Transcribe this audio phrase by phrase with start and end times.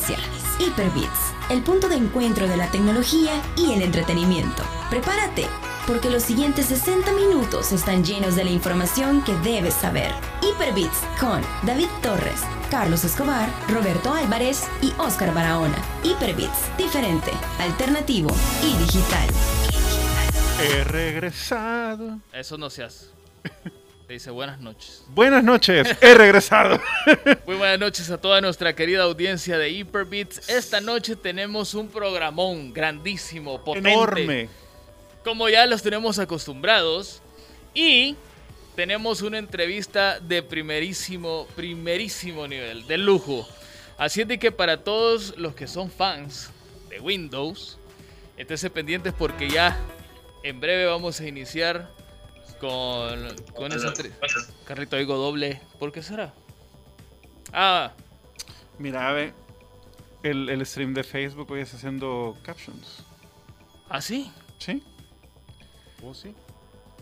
[0.00, 0.18] inicia.
[0.58, 4.62] Hyperbits, el punto de encuentro de la tecnología y el entretenimiento.
[4.90, 5.46] Prepárate,
[5.86, 10.12] porque los siguientes 60 minutos están llenos de la información que debes saber.
[10.42, 15.78] Hyperbits con David Torres, Carlos Escobar, Roberto Álvarez y Oscar Barahona.
[16.02, 18.30] Hyperbits, diferente, alternativo
[18.62, 19.28] y digital.
[20.62, 22.18] He regresado.
[22.32, 23.06] Eso no se hace.
[24.10, 25.04] Te dice buenas noches.
[25.10, 26.80] Buenas noches, he regresado.
[27.46, 30.48] Muy buenas noches a toda nuestra querida audiencia de Hyperbeats.
[30.48, 33.92] Esta noche tenemos un programón grandísimo, potente.
[33.92, 34.48] Enorme.
[35.22, 37.22] Como ya los tenemos acostumbrados.
[37.72, 38.16] Y
[38.74, 43.48] tenemos una entrevista de primerísimo, primerísimo nivel, de lujo.
[43.96, 46.50] Así es de que para todos los que son fans
[46.88, 47.78] de Windows,
[48.36, 49.78] esténse pendientes porque ya
[50.42, 51.99] en breve vamos a iniciar
[52.60, 53.92] con, con esa.
[54.64, 55.60] Carlito, oigo doble.
[55.78, 56.32] ¿Por qué será?
[57.52, 57.92] Ah,
[58.78, 59.34] Mira, ve,
[60.22, 63.04] el, el stream de Facebook hoy está haciendo captions.
[63.90, 64.30] ¿ah sí?
[64.58, 64.82] ¿Sí?
[66.02, 66.34] ¿Oh, sí?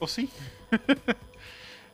[0.01, 0.29] ¿O sí?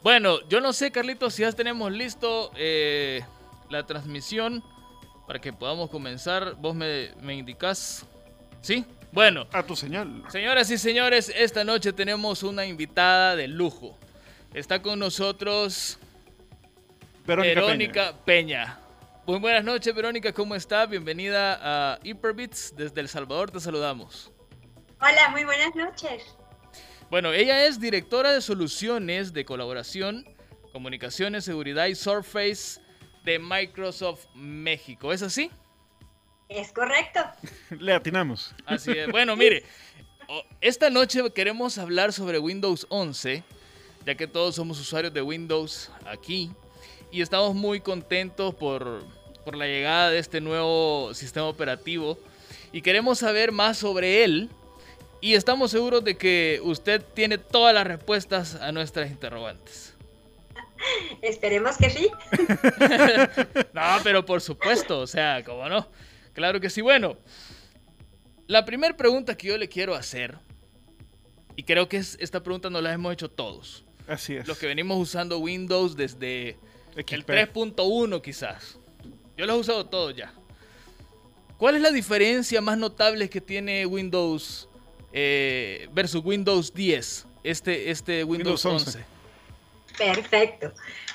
[0.03, 3.23] Bueno, yo no sé, Carlitos, si ya tenemos listo eh,
[3.71, 4.63] la transmisión
[5.27, 6.57] para que podamos comenzar.
[6.57, 8.05] Vos me, me indicás.
[8.61, 8.85] ¿Sí?
[9.15, 10.25] Bueno, A tu señal.
[10.29, 13.97] señoras y señores, esta noche tenemos una invitada de lujo.
[14.53, 15.99] Está con nosotros
[17.25, 18.81] Verónica, Verónica Peña.
[19.25, 20.85] Muy buenas noches, Verónica, ¿cómo está?
[20.87, 22.75] Bienvenida a Hyperbits.
[22.77, 24.33] Desde El Salvador te saludamos.
[25.01, 26.35] Hola, muy buenas noches.
[27.09, 30.25] Bueno, ella es directora de soluciones de colaboración,
[30.73, 32.81] comunicaciones, seguridad y Surface
[33.25, 35.13] de Microsoft México.
[35.13, 35.53] ¿Es así?
[36.49, 37.21] Es correcto.
[37.79, 38.55] Le atinamos.
[38.67, 39.11] Así es.
[39.11, 39.65] Bueno, mire,
[40.61, 43.43] esta noche queremos hablar sobre Windows 11,
[44.07, 46.51] ya que todos somos usuarios de Windows aquí
[47.11, 49.05] y estamos muy contentos por,
[49.45, 52.19] por la llegada de este nuevo sistema operativo
[52.73, 54.51] y queremos saber más sobre él
[55.21, 59.95] y estamos seguros de que usted tiene todas las respuestas a nuestras interrogantes.
[61.23, 62.11] Esperemos que sí.
[63.73, 65.87] No, pero por supuesto, o sea, ¿cómo no?
[66.35, 66.83] Claro que sí.
[66.83, 67.17] Bueno,
[68.47, 70.37] la primera pregunta que yo le quiero hacer,
[71.57, 74.47] y creo que es, esta pregunta nos la hemos hecho todos, Así es.
[74.47, 76.59] los que venimos usando Windows desde
[76.97, 77.31] el XP.
[77.31, 78.79] 3.1 quizás.
[79.37, 80.33] Yo los he usado todos ya.
[81.57, 84.69] ¿Cuál es la diferencia más notable que tiene Windows
[85.13, 87.27] eh, versus Windows 10?
[87.45, 88.99] Este, este Windows, Windows 11.
[88.99, 90.15] 11.
[90.15, 90.73] Perfecto.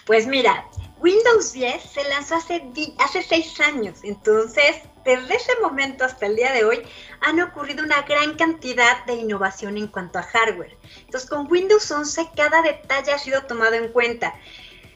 [0.09, 0.66] Pues mira,
[1.02, 2.64] Windows 10 se lanzó hace,
[2.97, 6.81] hace seis años, entonces desde ese momento hasta el día de hoy
[7.22, 10.75] han ocurrido una gran cantidad de innovación en cuanto a hardware.
[11.02, 14.34] Entonces con Windows 11 cada detalle ha sido tomado en cuenta.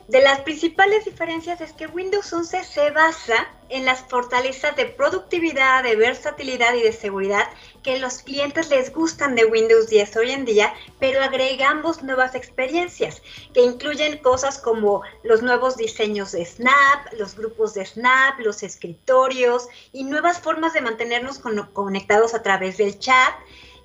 [0.09, 5.81] De las principales diferencias es que Windows 11 se basa en las fortalezas de productividad,
[5.81, 7.47] de versatilidad y de seguridad
[7.83, 13.21] que los clientes les gustan de Windows 10 hoy en día, pero agregamos nuevas experiencias
[13.53, 19.67] que incluyen cosas como los nuevos diseños de Snap, los grupos de Snap, los escritorios
[19.93, 23.33] y nuevas formas de mantenernos con- conectados a través del chat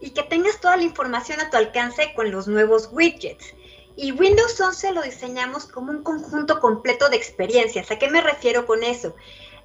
[0.01, 3.55] y que tengas toda la información a tu alcance con los nuevos widgets.
[4.01, 7.91] Y Windows 11 lo diseñamos como un conjunto completo de experiencias.
[7.91, 9.17] ¿A qué me refiero con eso?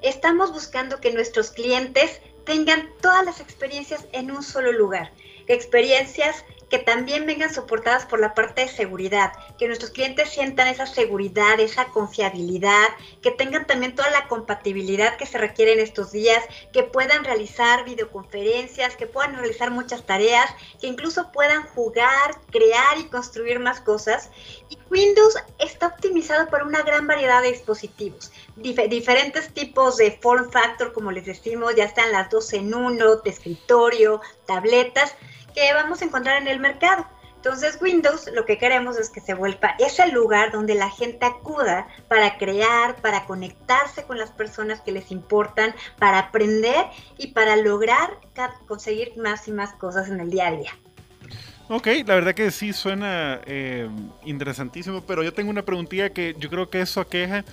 [0.02, 5.12] Estamos buscando que nuestros clientes tengan todas las experiencias en un solo lugar.
[5.46, 10.88] Experiencias que también vengan soportadas por la parte de seguridad, que nuestros clientes sientan esa
[10.88, 12.88] seguridad, esa confiabilidad,
[13.22, 17.86] que tengan también toda la compatibilidad que se requiere en estos días, que puedan realizar
[17.86, 20.50] videoconferencias, que puedan realizar muchas tareas,
[20.82, 24.32] que incluso puedan jugar, crear y construir más cosas.
[24.70, 30.50] Y Windows está optimizado para una gran variedad de dispositivos, dif- diferentes tipos de form
[30.50, 35.14] factor, como les decimos, ya están las dos en uno, de escritorio, tabletas,
[35.54, 37.06] que vamos a encontrar en el mercado.
[37.44, 41.88] Entonces Windows lo que queremos es que se vuelva ese lugar donde la gente acuda
[42.08, 46.86] para crear, para conectarse con las personas que les importan, para aprender
[47.18, 48.12] y para lograr
[48.66, 50.72] conseguir más y más cosas en el día a día.
[51.68, 53.90] Ok, la verdad que sí suena eh,
[54.24, 57.44] interesantísimo, pero yo tengo una preguntilla que yo creo que eso aqueja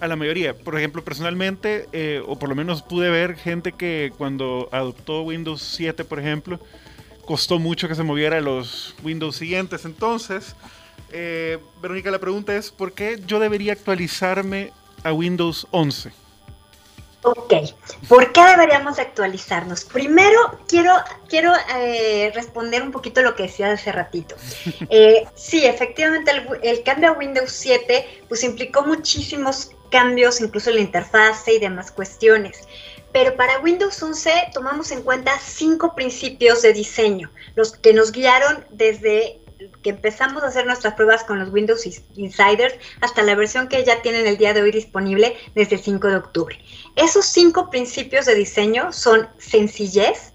[0.00, 0.54] a la mayoría.
[0.54, 5.60] Por ejemplo, personalmente, eh, o por lo menos pude ver gente que cuando adoptó Windows
[5.60, 6.60] 7, por ejemplo,
[7.24, 9.84] costó mucho que se moviera a los Windows siguientes.
[9.84, 10.54] Entonces,
[11.10, 14.72] eh, Verónica, la pregunta es, ¿por qué yo debería actualizarme
[15.02, 16.12] a Windows 11?
[17.26, 17.54] Ok,
[18.06, 19.84] ¿por qué deberíamos actualizarnos?
[19.84, 20.92] Primero, quiero,
[21.26, 24.36] quiero eh, responder un poquito lo que decía hace ratito.
[24.90, 30.76] Eh, sí, efectivamente, el, el cambio a Windows 7 pues implicó muchísimos cambios, incluso en
[30.76, 32.68] la interfase y demás cuestiones.
[33.14, 38.66] Pero para Windows 11 tomamos en cuenta cinco principios de diseño, los que nos guiaron
[38.70, 39.38] desde
[39.84, 44.02] que empezamos a hacer nuestras pruebas con los Windows Insiders hasta la versión que ya
[44.02, 46.58] tienen el día de hoy disponible desde el 5 de octubre.
[46.96, 50.32] Esos cinco principios de diseño son sencillez,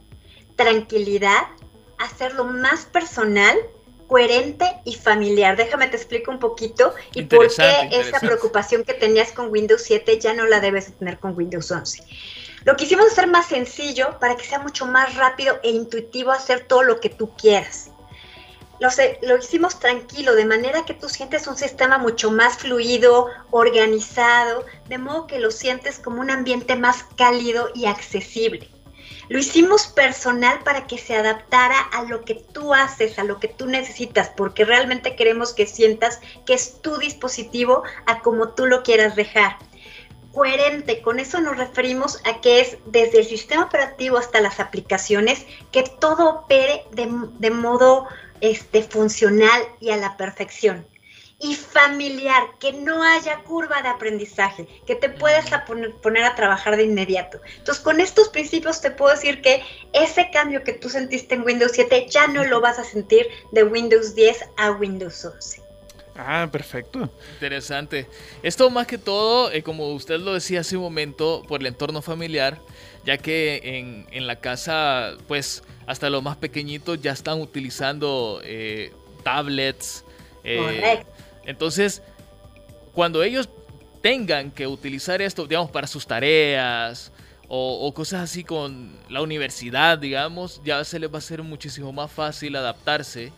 [0.56, 1.48] tranquilidad,
[1.98, 3.58] hacerlo más personal,
[4.08, 5.58] coherente y familiar.
[5.58, 10.18] Déjame te explico un poquito y por qué esa preocupación que tenías con Windows 7
[10.18, 12.04] ya no la debes tener con Windows 11.
[12.66, 16.84] Lo quisimos hacer más sencillo para que sea mucho más rápido e intuitivo hacer todo
[16.84, 17.92] lo que tú quieras.
[18.80, 24.98] Lo, hicimos tranquilo, de manera que tú sientes un sistema mucho más fluido, organizado, de
[24.98, 28.70] modo que lo sientes como un ambiente más cálido y accesible.
[29.28, 33.50] Lo hicimos personal para que se adaptara a lo que tú haces, a lo que
[33.50, 38.82] tú necesitas, porque realmente queremos que sientas que es tu dispositivo a como tú lo
[38.82, 39.58] quieras dejar.
[40.40, 45.46] Coherente, con eso nos referimos a que es desde el sistema operativo hasta las aplicaciones,
[45.70, 48.08] que todo opere de, modo
[48.40, 50.88] este, funcional y a la perfección
[51.42, 55.44] y familiar, que no haya curva de aprendizaje, que te puedes
[56.02, 57.42] poner a trabajar de inmediato.
[57.58, 59.62] Entonces, con estos principios te puedo decir que
[59.92, 63.66] ese cambio que tú sentiste en Windows 7 ya no lo vas a sentir de
[63.66, 65.69] Windows 10 a Windows 11.
[66.16, 67.10] Ah, perfecto.
[67.34, 68.08] Interesante.
[68.44, 72.02] Esto más que todo, eh, como usted lo decía hace un momento, por el entorno
[72.02, 72.60] familiar,
[73.06, 78.92] ya que en, en la casa, pues hasta los más pequeñitos ya están utilizando eh,
[79.24, 80.04] tablets.
[80.44, 81.20] Eh, Correcto
[81.50, 82.04] entonces,
[82.94, 83.50] cuando ellos
[84.04, 87.12] tengan que utilizar esto, digamos, para sus tareas
[87.48, 92.12] o, cosas así con la universidad, digamos, ya se les va a ser muchísimo más
[92.12, 93.32] fácil adaptarse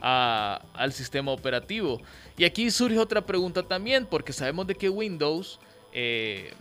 [0.00, 2.00] al sistema operativo.
[2.36, 5.58] Y aquí surge otra pregunta también, porque sabemos de que Windows
[5.92, 6.52] eh,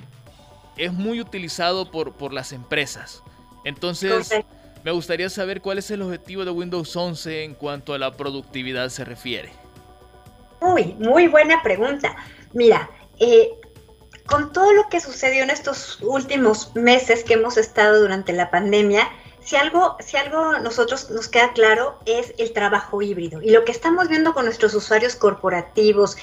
[0.77, 3.23] es muy utilizado por, por las empresas.
[3.63, 4.31] Entonces,
[4.83, 8.89] me gustaría saber cuál es el objetivo de Windows 11 en cuanto a la productividad
[8.89, 9.51] se refiere.
[10.61, 12.15] Uy, muy buena pregunta.
[12.53, 12.89] Mira,
[13.19, 13.49] eh,
[14.25, 19.07] con todo lo que sucedió en estos últimos meses que hemos estado durante la pandemia,
[19.47, 23.41] si algo, si algo nosotros nos queda claro es el trabajo híbrido.
[23.41, 26.17] Y lo que estamos viendo con nuestros usuarios corporativos,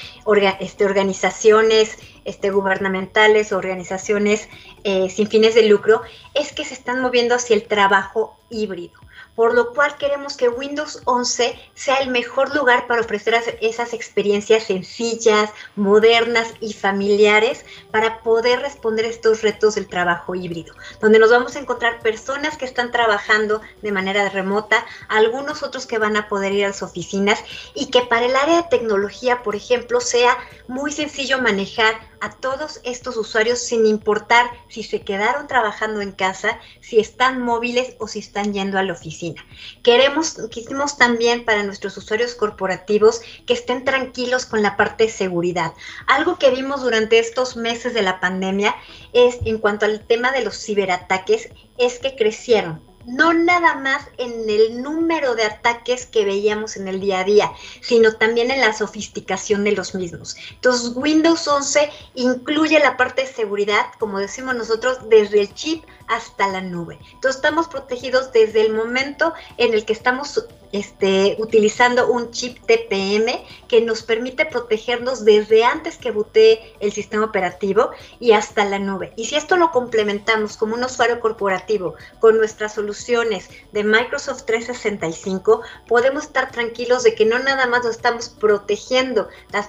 [0.61, 4.51] este, organizaciones este, gubernamentales, organizaciones
[4.83, 6.03] eh, sin fines de lucro,
[6.35, 9.01] es que se están moviendo hacia el trabajo híbrido
[9.35, 14.65] por lo cual queremos que Windows 11 sea el mejor lugar para ofrecer esas experiencias
[14.65, 21.57] sencillas, modernas y familiares para poder responder estos retos del trabajo híbrido, donde nos vamos
[21.57, 26.53] a encontrar personas que están trabajando de manera remota, algunos otros que van a poder
[26.53, 27.43] ir a las oficinas
[27.75, 30.37] y que para el área de tecnología, por ejemplo, sea
[30.69, 36.59] muy sencillo manejar a todos estos usuarios sin importar si se quedaron trabajando en casa,
[36.81, 39.45] si están móviles o si están yendo a la oficina.
[39.83, 45.75] Queremos, quisimos también para nuestros usuarios corporativos que estén tranquilos con la parte de seguridad.
[46.07, 48.75] Algo que vimos durante estos meses de la pandemia
[49.13, 54.49] es en cuanto al tema de los ciberataques, es que crecieron no nada más en
[54.49, 58.73] el número de ataques que veíamos en el día a día, sino también en la
[58.73, 60.37] sofisticación de los mismos.
[60.51, 66.49] Entonces, Windows 11 incluye la parte de seguridad, como decimos nosotros, desde el chip hasta
[66.49, 66.99] la nube.
[67.13, 73.31] Entonces, estamos protegidos desde el momento en el que estamos este, utilizando un chip TPM
[73.69, 79.13] que nos permite protegernos desde antes que botee el sistema operativo y hasta la nube.
[79.15, 85.63] Y si esto lo complementamos como un usuario corporativo con nuestras soluciones de Microsoft 365,
[85.87, 89.29] podemos estar tranquilos de que no nada más nos estamos protegiendo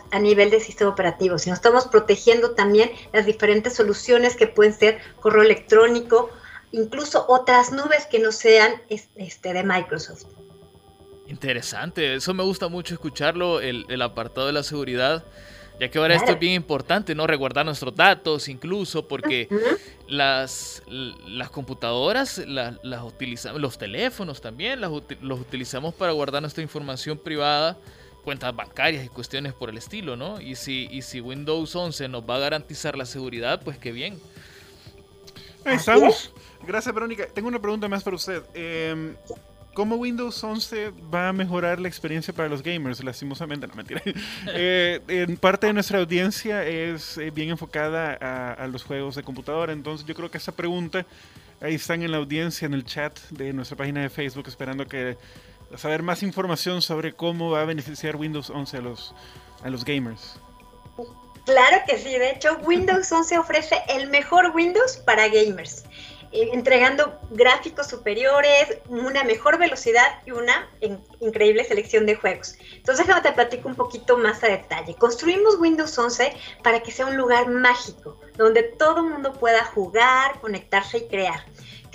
[0.10, 4.98] a nivel de sistema operativo, sino estamos protegiendo también las diferentes soluciones que pueden ser
[5.20, 6.32] correo electrónico,
[6.72, 10.26] incluso otras nubes que no sean este, de Microsoft.
[11.28, 15.24] Interesante, eso me gusta mucho escucharlo, el, apartado de la seguridad,
[15.80, 17.26] ya que ahora esto es bien importante, ¿no?
[17.26, 19.50] Reguardar nuestros datos incluso, porque
[20.08, 24.92] las, las computadoras las, utilizamos, los teléfonos también las,
[25.22, 27.78] los utilizamos para guardar nuestra información privada,
[28.24, 30.42] cuentas bancarias y cuestiones por el estilo, ¿no?
[30.42, 34.20] Y si, y si Windows 11 nos va a garantizar la seguridad, pues qué bien.
[35.64, 36.32] Ahí estamos.
[36.66, 37.28] Gracias, Verónica.
[37.34, 38.44] Tengo una pregunta más para usted.
[38.54, 39.16] Eh,
[39.76, 43.04] ¿Cómo Windows 11 va a mejorar la experiencia para los gamers?
[43.04, 44.02] Lastimosamente, no mentira.
[44.48, 48.14] Eh, en parte de nuestra audiencia es eh, bien enfocada
[48.54, 51.06] a, los juegos de computadora, entonces yo creo que esa pregunta
[51.60, 55.18] ahí están en la audiencia, en el chat de nuestra página de Facebook, esperando que
[55.76, 59.14] saber más información sobre cómo va a beneficiar Windows 11 a los,
[59.62, 60.40] a los gamers.
[61.46, 65.84] Claro que sí, de hecho Windows 11 ofrece el mejor Windows para gamers.
[66.36, 70.70] Eh, entregando gráficos superiores, una mejor velocidad y una
[71.22, 72.58] increíble selección de juegos.
[72.74, 74.96] Entonces déjame te platico un poquito más a detalle.
[74.96, 80.98] Construimos Windows 11 para que sea un lugar mágico, donde todo mundo pueda jugar, conectarse
[80.98, 81.46] y crear.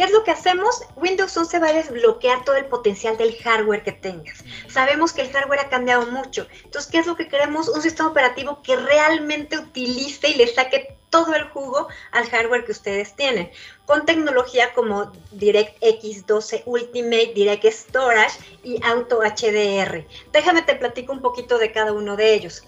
[0.01, 0.83] ¿Qué es lo que hacemos?
[0.97, 4.43] Windows 11 va a desbloquear todo el potencial del hardware que tengas.
[4.67, 6.47] Sabemos que el hardware ha cambiado mucho.
[6.65, 7.69] Entonces, ¿qué es lo que queremos?
[7.69, 12.73] Un sistema operativo que realmente utilice y le saque todo el jugo al hardware que
[12.73, 13.51] ustedes tienen,
[13.85, 20.07] con tecnología como DirectX 12 Ultimate, Direct Storage y Auto HDR.
[20.33, 22.63] Déjame te platico un poquito de cada uno de ellos.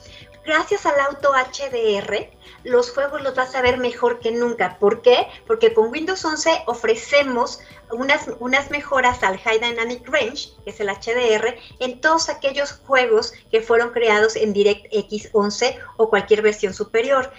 [0.44, 2.28] Gracias al Auto HDR,
[2.64, 4.76] los juegos los vas a ver mejor que nunca.
[4.80, 5.28] ¿Por qué?
[5.46, 7.60] Porque con Windows 11 ofrecemos
[7.92, 13.34] unas, unas mejoras al High Dynamic Range, que es el HDR, en todos aquellos juegos
[13.52, 17.32] que fueron creados en DirectX 11 o cualquier versión superior.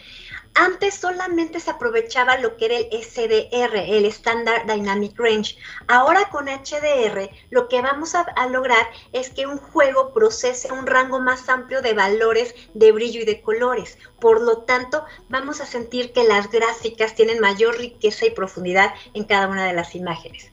[0.56, 5.58] Antes solamente se aprovechaba lo que era el SDR, el Standard Dynamic Range.
[5.88, 11.20] Ahora con HDR lo que vamos a, lograr es que un juego procese un rango
[11.20, 13.98] más amplio de valores de brillo y de colores.
[14.20, 19.24] Por lo tanto, vamos a sentir que las gráficas tienen mayor riqueza y profundidad en
[19.24, 20.53] cada una de las imágenes.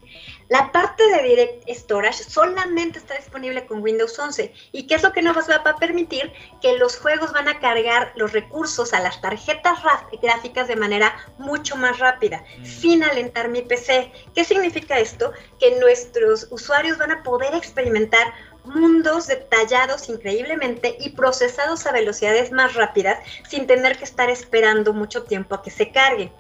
[0.51, 4.53] La parte de Direct Storage solamente está disponible con Windows 11.
[4.73, 6.33] ¿Y qué es lo que nos va a permitir?
[6.61, 9.79] Que los juegos van a cargar los recursos a las tarjetas
[10.21, 12.65] gráficas de manera mucho más rápida, mm.
[12.65, 14.11] sin alentar mi PC.
[14.35, 15.33] ¿Qué significa esto?
[15.61, 22.75] Que nuestros usuarios van a poder experimentar mundos detallados increíblemente y procesados a velocidades más
[22.75, 26.33] rápidas sin tener que estar esperando mucho tiempo a que se cargue.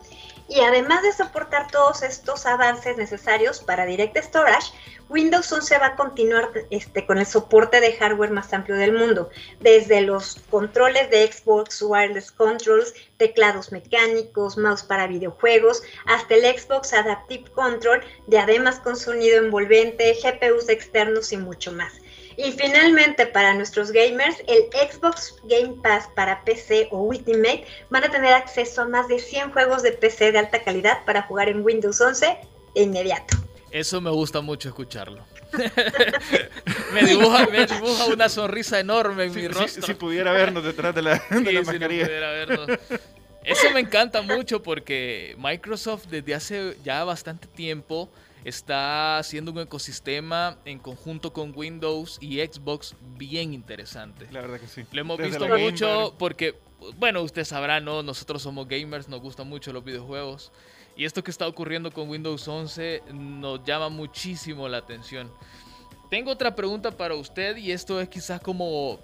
[0.50, 4.73] Y además de soportar todos estos avances necesarios para Direct Storage,
[5.11, 9.29] Windows 11 va a continuar este, con el soporte de hardware más amplio del mundo,
[9.59, 16.93] desde los controles de Xbox Wireless Controls, teclados mecánicos, mouse para videojuegos, hasta el Xbox
[16.93, 21.93] Adaptive Control, diademas con sonido envolvente, GPUs externos y mucho más.
[22.37, 28.11] Y finalmente, para nuestros gamers, el Xbox Game Pass para PC o Ultimate van a
[28.12, 31.64] tener acceso a más de 100 juegos de PC de alta calidad para jugar en
[31.64, 32.38] Windows 11
[32.76, 33.39] de inmediato.
[33.70, 35.24] Eso me gusta mucho escucharlo.
[36.94, 37.46] me, dibuja,
[38.12, 39.86] una sonrisa enorme en mi rostro.
[39.86, 42.08] Si, pudiera vernos detrás de la, de mascarilla.
[43.44, 48.10] Eso me encanta mucho porque Microsoft desde hace ya bastante tiempo
[48.44, 54.26] está haciendo un ecosistema en conjunto con Windows y Xbox bien interesante.
[54.30, 54.84] La verdad que sí.
[54.92, 56.54] Lo hemos visto mucho porque,
[56.96, 58.02] bueno, usted sabrá, ¿no?
[58.02, 60.52] Nosotros somos gamers, nos gustan mucho los videojuegos.
[60.97, 65.32] Y esto que está ocurriendo con Windows 11 nos llama muchísimo la atención.
[66.11, 68.99] Tengo otra pregunta para usted y esto es quizás como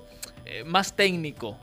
[0.45, 1.57] eh, más técnico.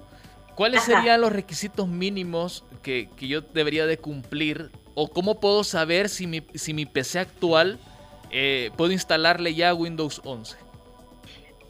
[0.56, 6.10] ¿Cuáles serían los requisitos mínimos que, que, yo debería de cumplir ¿O cómo puedo saber
[6.10, 7.80] si mi, si mi PC actual
[8.32, 10.58] eh, puedo instalarle ya Windows 11?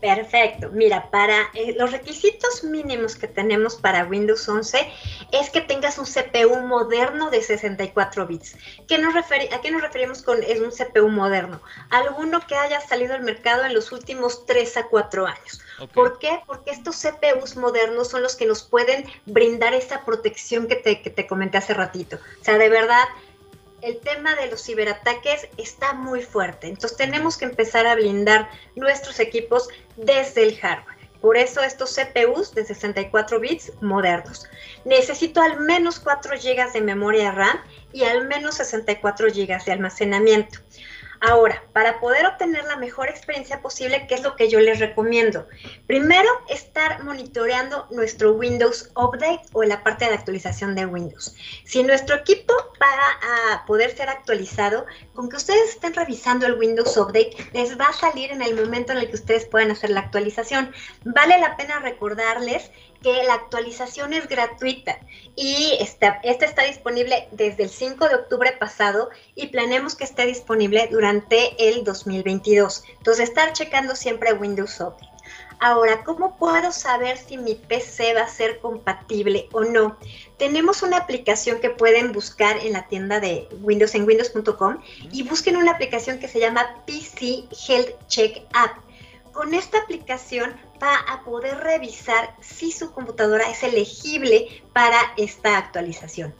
[0.03, 0.69] Perfecto.
[0.73, 4.85] Mira, para eh, los requisitos mínimos que tenemos para Windows 11
[5.31, 8.57] es que tengas un CPU moderno de 64 bits.
[8.85, 11.61] ¿Qué nos ¿A qué nos referimos con es un CPU moderno?
[11.89, 15.61] Alguno que haya salido al mercado en los últimos 3 a 4 años.
[15.93, 16.41] ¿Por qué?
[16.45, 21.11] Porque estos CPUs modernos son los que nos pueden brindar esa protección que te, que
[21.11, 22.17] te comenté hace ratito.
[22.41, 23.05] O sea, de verdad,
[23.83, 26.67] el tema de los ciberataques está muy fuerte.
[26.67, 31.03] Entonces tenemos que empezar a blindar nuestros equipos desde el hardware.
[31.19, 34.45] Por eso estos CPUs de 64 bits modernos.
[34.83, 37.59] Necesito al menos 4 GB de memoria RAM
[37.93, 40.59] y al menos 64 GB de almacenamiento.
[41.25, 45.47] Ahora, para poder obtener la mejor experiencia posible, ¿qué es lo que yo les recomiendo?
[45.87, 51.33] Primero, estar monitoreando nuestro Windows Update o la parte de actualización de Windows.
[51.63, 56.97] Si nuestro equipo va a poder ser actualizado, con que ustedes estén revisando el Windows
[56.97, 60.01] Update, les va a salir en el momento en el que ustedes puedan hacer la
[60.01, 60.73] actualización.
[61.05, 62.69] Vale la pena recordarles
[63.03, 64.97] que la actualización es gratuita
[65.35, 70.25] y esta, esta está disponible desde el 5 de octubre pasado y planeamos que esté
[70.25, 72.83] disponible durante el 2022.
[72.97, 75.13] Entonces, estar checando siempre Windows Update.
[75.59, 79.97] Ahora, ¿cómo puedo saber si mi PC va a ser compatible o no?
[80.37, 84.79] Tenemos una aplicación que pueden buscar en la tienda de Windows en windows.com
[85.11, 88.77] y busquen una aplicación que se llama PC Health Check App.
[89.31, 96.35] Con esta aplicación va a poder revisar si su computadora es elegible para esta actualización.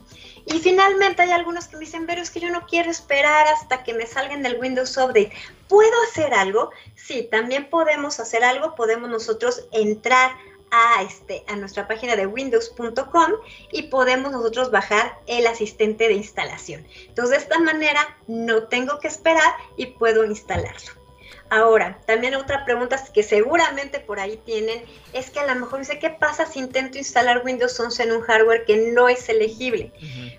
[0.46, 3.82] Y finalmente hay algunos que me dicen, pero es que yo no quiero esperar hasta
[3.82, 5.32] que me salgan del Windows Update.
[5.68, 6.70] ¿Puedo hacer algo?
[6.94, 8.74] Sí, también podemos hacer algo.
[8.74, 10.32] Podemos nosotros entrar
[10.70, 13.32] a, este, a nuestra página de windows.com
[13.72, 16.86] y podemos nosotros bajar el asistente de instalación.
[17.06, 21.03] Entonces, de esta manera no tengo que esperar y puedo instalarlo.
[21.50, 24.82] Ahora, también otra pregunta que seguramente por ahí tienen
[25.12, 28.22] es que a lo mejor dice, ¿qué pasa si intento instalar Windows 11 en un
[28.22, 29.92] hardware que no es elegible?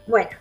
[0.07, 0.31] Bueno,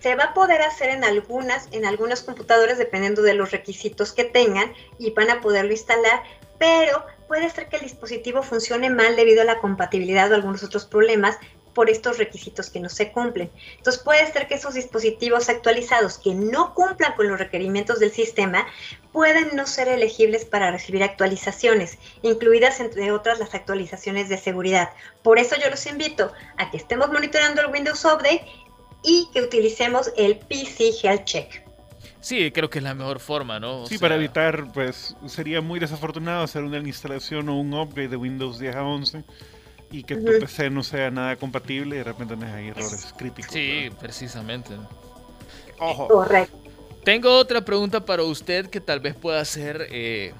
[0.00, 4.24] se va a poder hacer en algunas, en algunas computadoras dependiendo de los requisitos que
[4.24, 6.22] tengan y van a poderlo instalar,
[6.58, 10.86] pero puede ser que el dispositivo funcione mal debido a la compatibilidad o algunos otros
[10.86, 11.38] problemas
[11.76, 13.50] por estos requisitos que no se cumplen.
[13.76, 18.66] Entonces puede ser que esos dispositivos actualizados que no cumplan con los requerimientos del sistema
[19.12, 24.88] pueden no ser elegibles para recibir actualizaciones, incluidas entre otras las actualizaciones de seguridad.
[25.22, 28.46] Por eso yo los invito a que estemos monitoreando el Windows Update
[29.02, 31.62] y que utilicemos el PC Health Check.
[32.20, 33.86] Sí, creo que es la mejor forma, ¿no?
[33.86, 38.58] sí, para evitar, pues sería muy desafortunado hacer una instalación o un upgrade de Windows
[38.58, 39.24] 10 a 11
[39.90, 43.52] y que tu PC no sea nada compatible y de repente tenés ahí errores críticos.
[43.52, 44.70] Sí, precisamente.
[45.78, 46.08] Ojo.
[46.08, 46.56] Correcto.
[47.04, 50.34] Tengo otra pregunta para usted que tal vez pueda ser eh,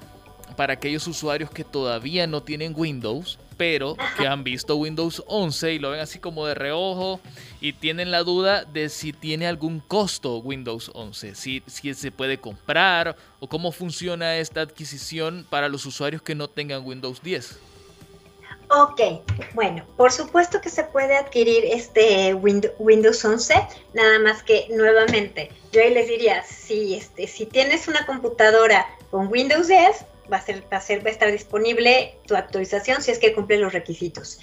[0.55, 5.79] para aquellos usuarios que todavía no tienen Windows pero que han visto Windows 11 y
[5.79, 7.19] lo ven así como de reojo
[7.59, 12.37] y tienen la duda de si tiene algún costo Windows 11, si, si se puede
[12.37, 17.59] comprar o cómo funciona esta adquisición para los usuarios que no tengan Windows 10.
[18.69, 19.01] Ok,
[19.53, 23.53] bueno, por supuesto que se puede adquirir este Windows 11,
[23.93, 29.27] nada más que nuevamente, yo ahí les diría, si, este, si tienes una computadora con
[29.27, 33.11] Windows 10, va a, ser, va, a ser, va a estar disponible tu actualización si
[33.11, 34.39] es que cumple los requisitos.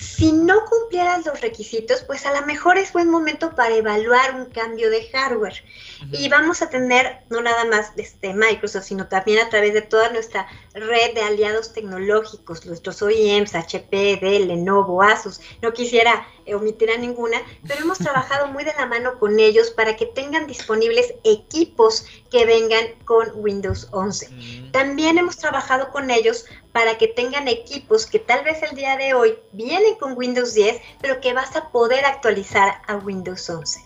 [0.00, 4.46] Si no cumplieras los requisitos, pues a lo mejor es buen momento para evaluar un
[4.46, 5.64] cambio de hardware.
[6.12, 10.10] Y vamos a tener no nada más este Microsoft, sino también a través de toda
[10.10, 15.40] nuestra red de aliados tecnológicos, nuestros OEMs, HP, Dell, Lenovo, Asus.
[15.62, 19.96] No quisiera omitir a ninguna, pero hemos trabajado muy de la mano con ellos para
[19.96, 24.28] que tengan disponibles equipos que vengan con Windows 11.
[24.30, 24.70] Mm.
[24.72, 26.46] También hemos trabajado con ellos
[26.78, 30.80] para que tengan equipos que tal vez el día de hoy vienen con Windows 10,
[31.00, 33.80] pero que vas a poder actualizar a Windows 11.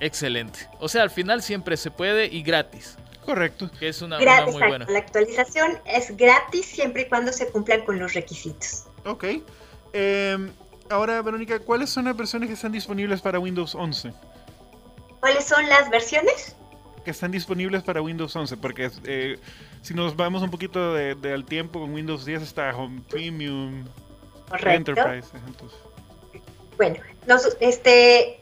[0.00, 0.68] Excelente.
[0.80, 2.96] O sea, al final siempre se puede y gratis.
[3.24, 3.70] Correcto.
[3.78, 4.86] Que es una, muy buena.
[4.88, 8.86] La actualización es gratis siempre y cuando se cumplan con los requisitos.
[9.04, 9.24] Ok.
[9.92, 10.50] Em,
[10.90, 14.12] ahora, Verónica, ¿cuáles son las versiones que están disponibles para Windows 11?
[15.20, 16.56] ¿Cuáles son las versiones?
[17.06, 19.38] Que están disponibles para Windows 11, porque eh,
[19.80, 23.84] si nos vamos un poquito de, al tiempo, con Windows 10 está Home Premium,
[24.60, 25.28] Enterprise.
[26.76, 26.96] Bueno,
[27.60, 28.40] este,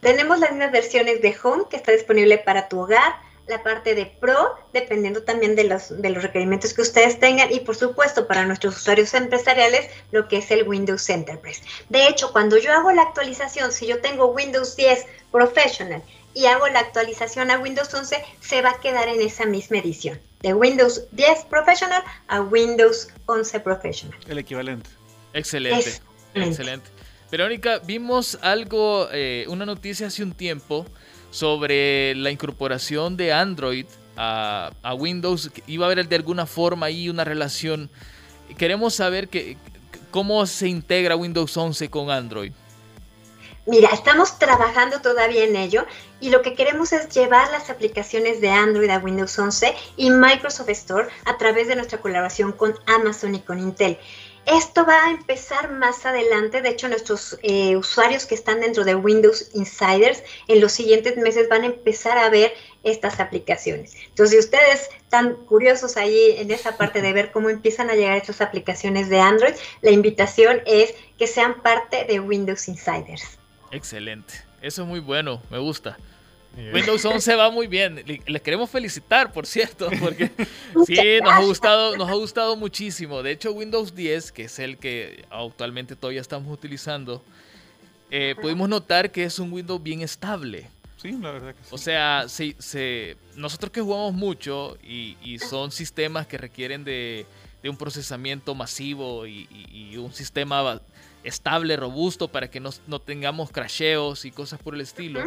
[0.00, 3.16] tenemos las mismas versiones de Home que está disponible para tu hogar,
[3.48, 7.60] la parte de Pro, dependiendo también de los, de los requerimientos que ustedes tengan y
[7.60, 11.60] por supuesto para nuestros usuarios empresariales lo que es el Windows Enterprise.
[11.90, 16.02] De hecho, cuando yo hago la actualización, si yo tengo Windows 10 Professional
[16.36, 20.20] y hago la actualización a Windows 11, se va a quedar en esa misma edición,
[20.42, 24.18] de Windows 10 Professional a Windows 11 Professional.
[24.28, 24.90] El equivalente.
[25.32, 25.98] Excelente,
[26.34, 26.90] excelente.
[27.32, 30.84] Verónica, vimos algo, eh, una noticia hace un tiempo
[31.30, 33.86] sobre la incorporación de Android
[34.18, 35.50] a, Windows.
[35.66, 37.88] Iba a haber de alguna forma ahí una relación.
[38.58, 39.56] Queremos saber que,
[40.10, 42.52] cómo se integra Windows 11 con Android.
[43.66, 45.86] Mira, estamos trabajando todavía en ello
[46.20, 50.70] y lo que queremos es llevar las aplicaciones de Android a Windows 11 y Microsoft
[50.70, 53.98] Store a través de nuestra colaboración con Amazon y con Intel.
[54.46, 56.62] Esto va a empezar más adelante.
[56.62, 61.48] De hecho, nuestros eh, usuarios que están dentro de Windows Insiders en los siguientes meses
[61.48, 63.96] van a empezar a ver estas aplicaciones.
[64.08, 68.16] Entonces, si ustedes están curiosos ahí en esa parte de ver cómo empiezan a llegar
[68.16, 73.38] estas aplicaciones de Android, la invitación es que sean parte de Windows Insiders.
[73.72, 74.45] Excelente.
[74.66, 75.40] Eso es muy bueno.
[75.48, 75.96] Me gusta.
[76.74, 78.02] Windows 11 va muy bien.
[78.26, 80.32] Les queremos felicitar, por cierto, porque
[80.86, 83.22] sí, nos ha gustado, nos ha gustado muchísimo.
[83.22, 87.22] De hecho, Windows 10, que es el que actualmente todavía estamos utilizando,
[88.10, 90.68] eh, pudimos notar que es un Windows bien estable.
[90.96, 91.68] Sí, la verdad que sí.
[91.70, 97.24] O sea, se, nosotros que jugamos mucho y, son sistemas que requieren de,
[97.62, 100.80] un procesamiento masivo y, un sistema
[101.26, 105.20] estable, robusto, para que no, no tengamos crasheos y cosas por el estilo.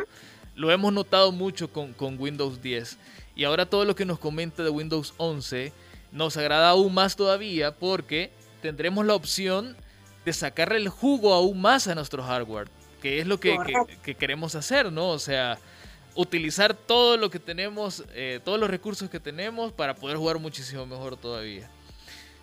[0.56, 2.98] Lo hemos notado mucho con, Windows 10.
[3.36, 5.72] Y ahora todo lo que nos comenta de Windows 11
[6.12, 8.32] nos agrada aún más todavía porque
[8.62, 9.78] tendremos la opción
[10.26, 12.68] de sacarle el jugo aún más a nuestro hardware,
[13.02, 13.58] que es lo que,
[14.18, 15.10] queremos hacer, ¿no?
[15.10, 15.58] O sea,
[16.16, 20.86] utilizar todo lo que tenemos, eh, todos los recursos que tenemos para poder jugar muchísimo
[20.86, 21.70] mejor todavía.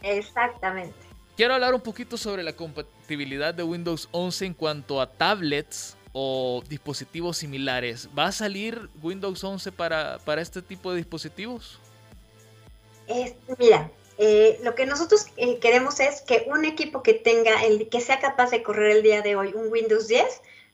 [0.02, 1.05] Exactamente.
[1.36, 6.62] Quiero hablar un poquito sobre la compatibilidad de Windows 11 en cuanto a tablets o
[6.68, 8.08] dispositivos similares.
[8.18, 11.78] ¿Va a salir Windows 11 para, para este tipo de dispositivos?
[13.58, 18.00] mira, eh, lo que nosotros eh, queremos es que un equipo que tenga, el, que
[18.00, 20.24] sea capaz de correr el día de hoy un Windows 10,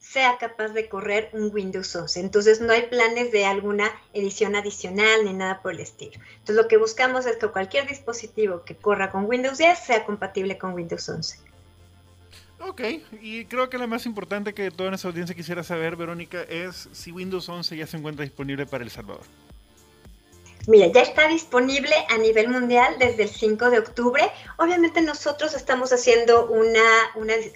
[0.03, 2.21] sea capaz de correr un Windows 11.
[2.21, 6.21] Entonces no hay planes de alguna edición adicional ni nada por el estilo.
[6.38, 10.59] Entonces lo que buscamos es que cualquier dispositivo que corra con Windows 10 sea compatible
[10.59, 11.38] con Windows 11.
[12.59, 12.81] Ok,
[13.21, 17.11] y creo que lo más importante que toda nuestra audiencia quisiera saber, Verónica, es si
[17.11, 19.25] Windows 11 ya se encuentra disponible para El Salvador.
[20.68, 24.22] Mira, ya está disponible a nivel mundial desde el 5 de octubre.
[24.59, 26.83] Obviamente nosotros estamos haciendo una,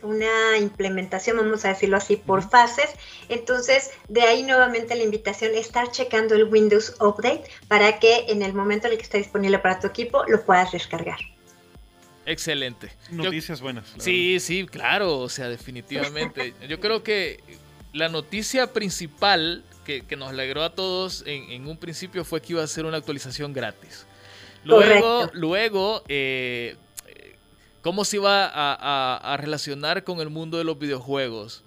[0.02, 2.90] una, implementación, vamos a decirlo así, por fases.
[3.28, 8.42] Entonces, de ahí nuevamente la invitación es estar checando el Windows Update para que en
[8.42, 11.18] el momento en el que esté disponible para tu equipo lo puedas descargar.
[12.26, 12.90] Excelente.
[13.10, 13.94] Noticias buenas.
[13.98, 16.54] Sí, sí, claro, o sea, definitivamente.
[16.68, 17.40] Yo creo que
[17.96, 22.66] la noticia principal que, nos alegró a todos en, un principio fue que iba a
[22.66, 24.06] ser una actualización gratis.
[24.64, 26.76] Luego, luego eh,
[27.80, 31.62] ¿cómo se iba a, relacionar con el mundo de los videojuegos?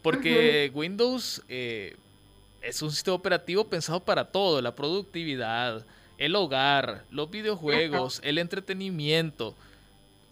[0.00, 1.96] Porque Windows eh,
[2.62, 5.84] es un sistema operativo pensado para todo, la productividad,
[6.16, 9.54] el hogar, los videojuegos, el entretenimiento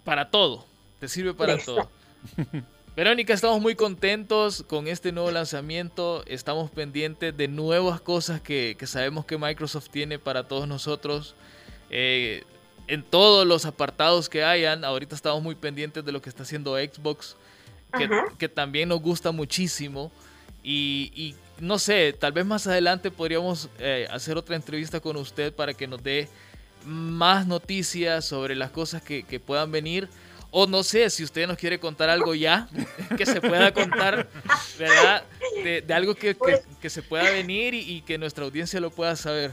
[0.04, 0.64] para todo.
[0.98, 1.90] Te sirve para todo.
[2.94, 6.22] Verónica, estamos muy contentos con este nuevo lanzamiento.
[6.26, 11.34] Estamos pendientes de nuevas cosas que, sabemos que Microsoft tiene para todos nosotros.
[11.88, 12.44] Eh,
[12.88, 16.76] en todos los apartados que hayan, ahorita estamos muy pendientes de lo que está haciendo
[16.76, 17.36] Xbox,
[18.38, 20.12] que, también nos gusta muchísimo.
[20.62, 25.72] Y, no sé, tal vez más adelante podríamos eh, hacer otra entrevista con usted para
[25.72, 26.28] que nos dé
[26.84, 30.10] más noticias sobre las cosas que, puedan venir.
[30.54, 32.68] O no sé, si usted nos quiere contar algo ya,
[33.16, 34.28] que se pueda contar,
[34.78, 35.24] ¿verdad?
[35.64, 36.36] De, algo que,
[36.90, 39.52] se pueda venir y, que nuestra audiencia lo pueda saber.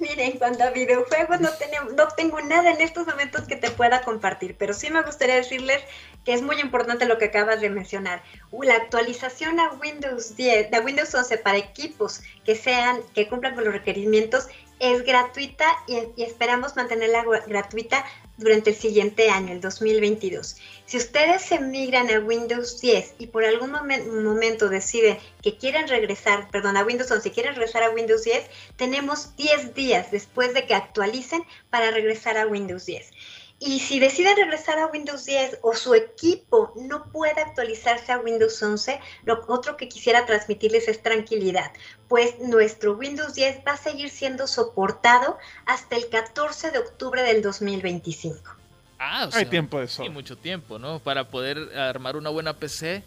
[0.00, 3.70] Miren, en cuanto a videojuegos no, tenemos, no tengo nada en estos momentos que te
[3.70, 5.82] pueda compartir, pero sí me gustaría decirles
[6.24, 8.22] que es muy importante lo que acabas de mencionar.
[8.52, 13.54] Uh, la actualización a Windows 10, a Windows 11 para equipos que sean, que cumplan
[13.54, 18.04] con los requerimientos es gratuita y, esperamos mantenerla gratuita
[18.36, 20.56] durante el siguiente año, el 2022.
[20.84, 26.50] Si ustedes se migran a Windows 10 y por algún momento deciden que quieren regresar,
[26.50, 28.44] perdón, a Windows 11, quieren regresar a Windows 10,
[28.76, 33.10] tenemos 10 días después de que actualicen para regresar a Windows 10.
[33.58, 38.62] Y si deciden regresar a Windows 10 o su equipo no puede actualizarse a Windows
[38.62, 41.72] 11, lo otro que quisiera transmitirles es tranquilidad,
[42.06, 47.40] pues nuestro Windows 10 va a seguir siendo soportado hasta el 14 de octubre del
[47.40, 48.56] 2025.
[48.98, 50.02] Ah, o sea, hay tiempo de eso.
[50.02, 50.98] Hay mucho tiempo, ¿no?
[50.98, 53.02] Para poder armar una buena PC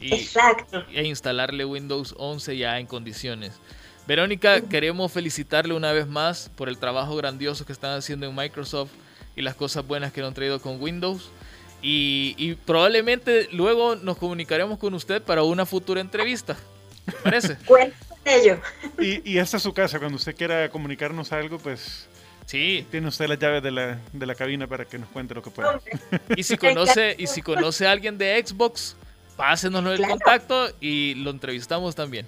[0.00, 0.84] y, Exacto.
[0.92, 3.54] e instalarle Windows 11 ya en condiciones.
[4.06, 8.90] Verónica, queremos felicitarle una vez más por el trabajo grandioso que están haciendo en Microsoft
[9.38, 11.30] y las cosas buenas que nos han traído con Windows.
[11.80, 16.56] Y, probablemente luego nos comunicaremos con usted para una futura entrevista.
[17.06, 17.56] ¿Me parece?
[17.66, 18.58] Cuenta con ello.
[18.98, 20.00] Y, esta es su casa.
[20.00, 22.08] Cuando usted quiera comunicarnos algo, pues
[22.46, 22.86] Sí.
[22.90, 25.50] Tiene usted las llaves de la, de la cabina para que nos cuente lo que
[25.50, 25.78] pueda.
[26.36, 28.96] Y si conoce, y si conoce a alguien de Xbox,
[29.36, 32.26] pásenos el contacto y lo entrevistamos también.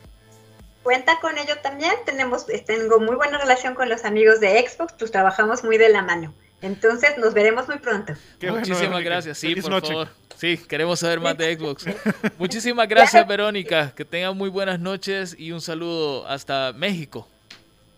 [0.83, 1.94] Cuenta con ello también.
[2.05, 6.03] Tenemos, tengo muy buena relación con los amigos de Xbox, pues trabajamos muy de la
[6.03, 6.35] mano.
[6.62, 8.12] Entonces nos veremos muy pronto.
[8.42, 9.38] Muchísimas gracias.
[9.38, 10.09] Sí, por favor.
[10.37, 11.85] Sí, queremos saber más de Xbox.
[12.38, 13.92] Muchísimas gracias, Verónica.
[13.94, 17.29] Que tengan muy buenas noches y un saludo hasta México.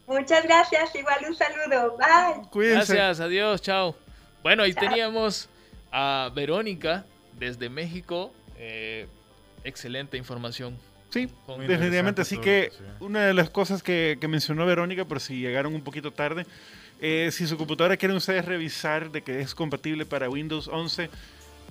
[0.07, 0.95] Muchas gracias.
[0.95, 1.97] Igual un saludo.
[1.97, 2.49] Bye.
[2.51, 2.95] Cuídense.
[2.95, 3.21] Gracias.
[3.21, 3.63] Adiós.
[3.63, 3.97] Chao.
[4.43, 5.49] Bueno, ahí teníamos
[5.93, 7.05] a Verónica
[7.39, 8.33] desde México.
[8.59, 9.07] Eh,
[9.65, 10.77] excelente información.
[11.11, 11.29] Sí,
[11.69, 12.23] definitivamente.
[12.23, 16.11] Así que una de las cosas que, que mencionó Verónica, por si llegaron un poquito
[16.11, 16.47] tarde,
[17.05, 21.11] eh, si su computadora quieren ustedes revisar de que es compatible para Windows 11,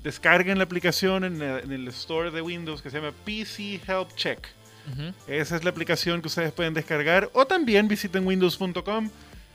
[0.04, 4.46] descarguen la aplicación en, el store de Windows que se llama PC Help Check.
[5.28, 9.10] Esa es la aplicación que ustedes pueden descargar o también visiten windows.com.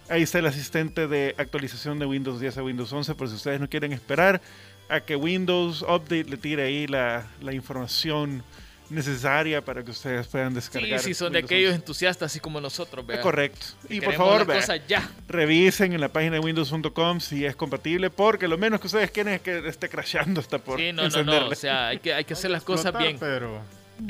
[0.08, 3.60] Ahí está el asistente de actualización de Windows 10 a Windows 11 por si ustedes
[3.60, 4.40] no quieren esperar
[4.88, 8.42] a que Windows Update le tire ahí la, la información
[8.90, 11.00] necesaria para que ustedes puedan descargar.
[11.00, 13.04] Sí, si son de aquellos entusiastas así como nosotros.
[13.08, 13.66] Es correcto.
[13.88, 14.46] y por favor,
[14.86, 15.08] ya.
[15.28, 19.34] revisen en la página de windows.com si es compatible, porque lo menos que ustedes quieren
[19.34, 21.48] es que esté crashando hasta por Sí, no, no, no.
[21.48, 23.18] O sea, hay que, hay que hacer las cosas bien.
[23.18, 23.60] Pero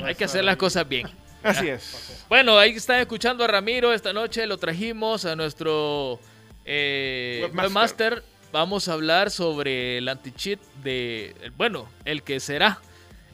[0.03, 1.07] hay que hacer las cosas bien.
[1.43, 2.25] Así es.
[2.29, 4.45] Bueno, ahí están escuchando a Ramiro esta noche.
[4.47, 6.19] Lo trajimos a nuestro
[6.65, 8.23] eh, webmaster.
[8.51, 12.81] vamos a hablar sobre el anti-cheat de, bueno, el que será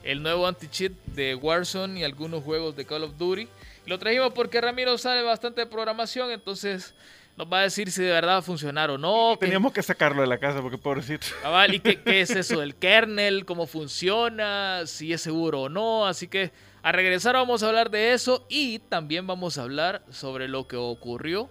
[0.04, 3.48] el nuevo anti-cheat de Warzone y algunos juegos de Call of Duty.
[3.86, 6.94] Lo trajimos porque Ramiro sabe bastante de programación, entonces
[7.36, 9.36] nos va a decir si de verdad va a funcionar o no.
[9.40, 11.28] que- Teníamos que sacarlo de la casa porque pobrecito.
[11.42, 13.46] Cabal, ¿y qué, qué es eso del kernel?
[13.46, 14.84] ¿Cómo funciona?
[14.86, 16.06] ¿Si es seguro o no?
[16.06, 20.48] Así que a regresar vamos a hablar de eso y también vamos a hablar sobre
[20.48, 21.50] lo que ocurrió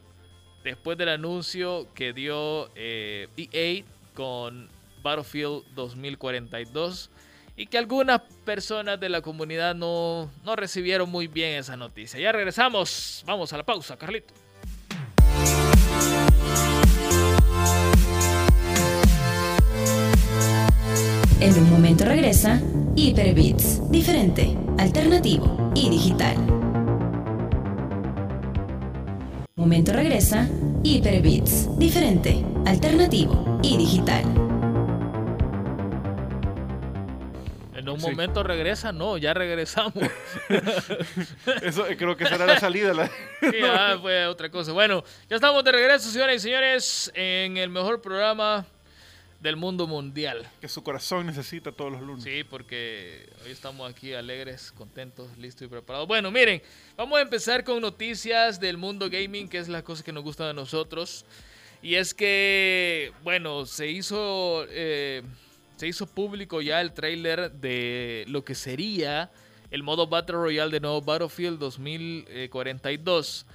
[0.63, 3.83] después del anuncio que dio eh, EA
[4.15, 4.69] con
[5.03, 7.11] Battlefield 2042
[7.57, 12.19] y que algunas personas de la comunidad no, no recibieron muy bien esa noticia.
[12.19, 13.23] Ya regresamos.
[13.27, 14.35] Vamos a la pausa, Carlito.
[21.41, 22.63] En un momento regresa
[22.95, 26.37] Hyperbits, diferente, alternativo y digital.
[29.57, 30.49] Momento regresa
[30.85, 34.52] Hyperbits, diferente, alternativo y digital.
[37.83, 38.07] En un Sí.
[38.11, 39.95] momento regresa, no, ya regresamos.
[41.63, 42.95] Eso eh, creo que será la salida.
[42.95, 43.09] la-
[43.41, 44.73] Sí, ah, fue otra cosa.
[44.73, 48.65] Bueno, ya estamos de regreso, señoras y señores, en el mejor programa
[49.41, 50.49] del mundo mundial.
[50.61, 52.23] que su corazón necesita todos los lunes.
[52.23, 56.07] Sí, porque hoy estamos aquí alegres, contentos, listos y preparados.
[56.07, 56.63] Bueno, miren,
[56.97, 60.49] vamos a empezar con noticias del mundo gaming, que es la cosa que nos gusta
[60.49, 61.25] a nosotros.
[61.83, 65.25] Y es que, bueno, se hizo, eh,
[65.83, 69.33] se hizo público ya el tráiler de lo que sería
[69.73, 73.47] el modo Battle Royale de nuevo Battlefield 2042.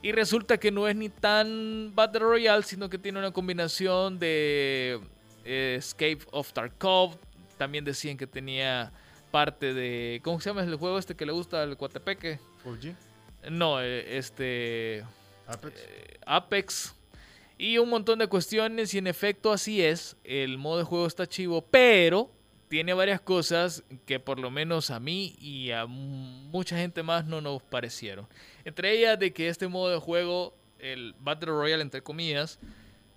[0.00, 4.98] Y resulta que no es ni tan Battle Royale, sino que tiene una combinación de
[5.44, 7.18] eh, Escape of Tarkov.
[7.58, 8.90] También decían que tenía
[9.30, 10.22] parte de.
[10.24, 12.38] ¿Cómo se llama el juego este que le gusta al Cuatepeque?
[12.64, 12.94] 4G,
[13.50, 15.04] No, eh, este.
[15.46, 15.74] Apex.
[15.76, 16.94] eh, Apex.
[17.58, 18.94] Y un montón de cuestiones.
[18.94, 20.16] Y en efecto, así es.
[20.24, 21.62] El modo de juego está chivo.
[21.62, 22.30] Pero
[22.68, 27.40] tiene varias cosas que por lo menos a mí y a mucha gente más no
[27.40, 28.26] nos parecieron.
[28.64, 32.58] Entre ellas de que este modo de juego, el Battle Royale entre comillas,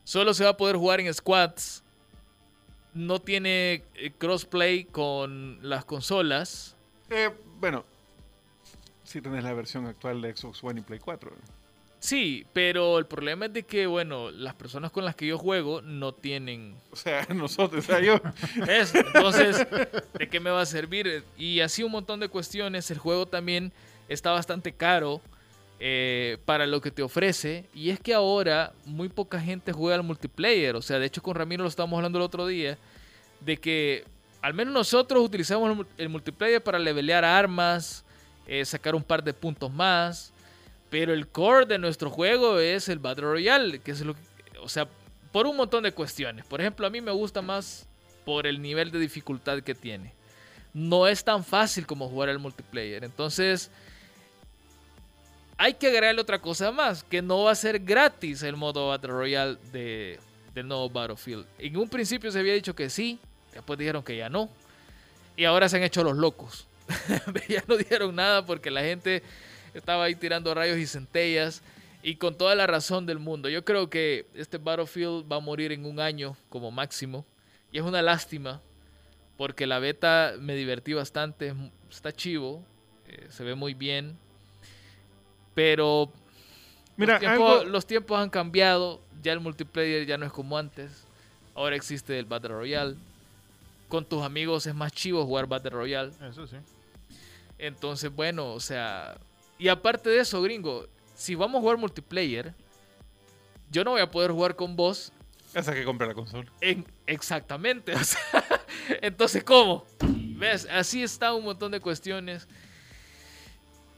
[0.04, 1.84] solo se va a poder jugar en squads.
[2.94, 6.76] No tiene eh, crossplay con las consolas.
[7.10, 7.84] Eh, bueno,
[9.04, 11.32] si tenés la versión actual de Xbox One y Play 4.
[12.00, 15.82] Sí, pero el problema es de que, bueno, las personas con las que yo juego
[15.82, 18.22] no tienen O sea, nosotros, o sea, yo.
[18.68, 18.94] ¿Ves?
[18.94, 19.66] Entonces,
[20.18, 21.24] ¿de qué me va a servir?
[21.38, 22.92] Y así un montón de cuestiones.
[22.92, 23.72] El juego también
[24.10, 25.22] está bastante caro
[25.80, 27.66] eh, para lo que te ofrece.
[27.74, 30.76] Y es que ahora muy poca gente juega al multiplayer.
[30.76, 32.78] O sea, de hecho con Ramiro lo estábamos hablando el otro día.
[33.42, 34.06] De que
[34.42, 38.06] al menos nosotros utilizamos el multiplayer para levelear armas,
[38.46, 40.32] eh, sacar un par de puntos más.
[40.90, 44.22] Pero el core de nuestro juego es el Battle Royale, que es lo que,
[44.62, 44.88] o sea,
[45.32, 46.46] por un montón de cuestiones.
[46.46, 47.88] Por ejemplo, a mí me gusta más
[48.26, 50.14] por el nivel de dificultad que tiene.
[50.74, 53.04] No es tan fácil como jugar al multiplayer.
[53.04, 53.72] Entonces,
[55.58, 59.12] hay que agregarle otra cosa más, que no va a ser gratis el modo Battle
[59.12, 60.20] Royale de,
[60.54, 61.46] del nuevo Battlefield.
[61.58, 63.20] En un principio se había dicho que sí,
[63.54, 64.50] después dijeron que ya no.
[65.36, 66.68] Y ahora se han hecho los locos.
[67.50, 69.24] ya no dijeron nada porque la gente
[69.80, 71.62] estaba ahí tirando rayos y centellas.
[72.04, 73.50] Y con toda la razón del mundo.
[73.50, 77.26] Yo creo que este Battlefield va a morir en un año como máximo.
[77.72, 78.62] Y es una lástima.
[79.36, 81.54] Porque la beta me divertí bastante.
[81.90, 82.64] Está chivo.
[83.08, 84.18] eh, se ve muy bien.
[85.54, 86.12] Pero
[86.96, 89.02] Mira, los, tiempos, algo- los tiempos han cambiado.
[89.22, 90.92] Ya el multiplayer ya no es como antes.
[91.56, 92.96] Ahora existe el Battle Royale.
[93.90, 96.12] Con tus amigos es más chivo jugar Battle Royale.
[96.30, 96.58] Eso sí.
[97.58, 99.18] Entonces, bueno, o sea.
[99.58, 102.54] Y aparte de eso, gringo, si vamos a jugar multiplayer,
[103.72, 105.12] yo no voy a poder jugar con vos
[105.56, 106.52] Hasta que compre la consola.
[106.62, 107.94] en, exactamente.
[107.96, 108.44] O sea,
[109.02, 109.86] entonces, ¿cómo?
[110.38, 110.68] ¿Ves?
[110.72, 112.48] Así está un montón de cuestiones.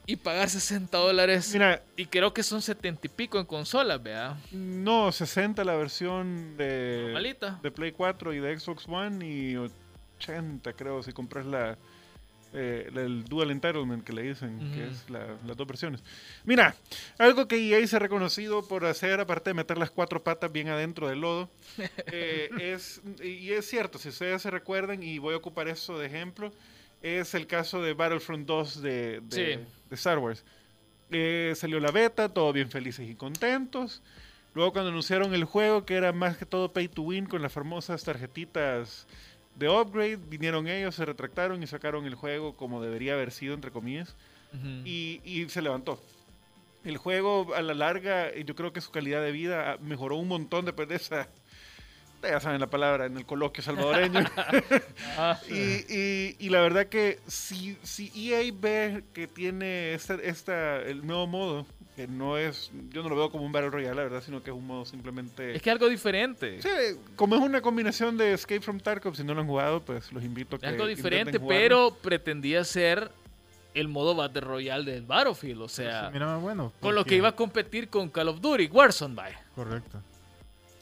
[0.06, 1.50] Y pagar 60 dólares.
[1.52, 4.36] Mira, Y creo que son 70 y pico en consolas, vea.
[4.50, 7.60] no, 60 la versión de, Normalita.
[7.62, 11.78] de Play 4 y de Xbox One y 80 creo si compras la,
[12.52, 16.02] eh, el Dual Entitlement que le dicen, que es la- las dos versiones.
[16.44, 16.74] Mira,
[17.18, 20.68] algo que EA se ha reconocido por hacer, aparte de meter las cuatro patas bien
[20.68, 21.48] adentro del lodo,
[22.06, 26.06] eh, es, y es cierto, si ustedes se recuerdan, y voy a ocupar eso de
[26.06, 26.52] ejemplo,
[27.02, 29.64] es el caso de Battlefront 2 de, de, Sí.
[29.88, 30.44] de Star Wars.
[31.10, 34.02] Eh, salió la beta, todos bien felices y contentos.
[34.54, 37.52] Luego cuando anunciaron el juego, que era más que todo pay to win con las
[37.52, 39.06] famosas tarjetitas
[39.60, 43.70] de upgrade, vinieron ellos, se retractaron y sacaron el juego como debería haber sido, entre
[43.70, 44.16] comillas,
[44.52, 44.66] Ujú.
[44.84, 46.02] y, y se levantó.
[46.82, 50.26] El juego a la larga, yo creo que su calidad de vida ah, mejoró un
[50.28, 51.28] montón después de esa,
[52.22, 54.24] ya saben la palabra en el coloquio salvadoreño.
[55.16, 55.54] Ah, y,
[55.94, 61.26] y- y la verdad que si, si EA ve que tiene esta, esta, el nuevo
[61.26, 64.42] modo, que no es, yo no lo veo como un Battle Royale, la verdad, sino
[64.42, 65.54] que es un modo simplemente...
[65.54, 66.62] es que algo diferente.
[66.62, 66.68] Sí,
[67.16, 70.22] como es una combinación de Escape from Tarkov, si no lo han jugado, pues los
[70.24, 73.10] invito a que Es algo diferente, pero pretendía ser
[73.74, 75.62] el modo Battle Royale del Battlefield.
[75.62, 76.72] O sea, Sí, mira, más bueno.
[76.80, 79.40] con lo que iba a competir con Call of Duty, Warzone, vaya.
[79.54, 80.00] Correcto.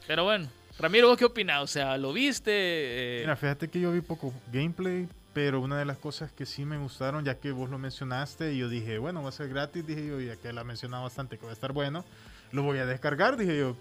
[0.07, 0.47] Pero bueno,
[0.79, 1.61] Ramiro, ¿vos qué opinás?
[1.61, 2.51] O sea, ¿lo viste?
[2.53, 6.65] Eh, Mira, fíjate que yo vi poco gameplay, pero una de las cosas que sí
[6.65, 9.85] me gustaron, ya que vos lo mencionaste, y yo dije, bueno, va a ser gratis,
[9.85, 12.03] dije yo, ya que la ha mencionado bastante que va a estar bueno,
[12.51, 13.75] lo voy a descargar, dije yo,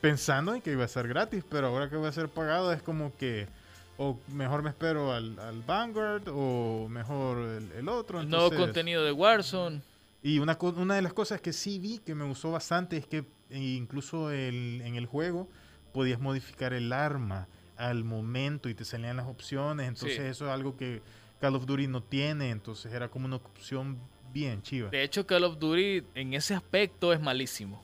[0.00, 2.82] pensando en que iba a ser gratis, pero ahora que va a ser pagado es
[2.82, 3.48] como que,
[3.96, 8.20] o mejor me espero al, al Vanguard, o mejor el, el otro.
[8.20, 9.80] el nuevo entonces- contenido de Warzone.
[10.22, 13.24] y una, una de las cosas que sí vi que me gustó bastante es que
[13.50, 15.48] eh, incluso el- en el juego
[15.92, 17.46] podías modificar el arma
[17.88, 19.88] al momento y te salían las opciones.
[19.88, 20.22] Entonces Sí.
[20.24, 21.02] eso es algo que
[21.40, 22.50] Call of Duty no tiene.
[22.50, 23.98] Entonces era como una opción
[24.32, 24.90] bien chiva.
[24.90, 27.82] De hecho, Call of Duty en ese aspecto es malísimo.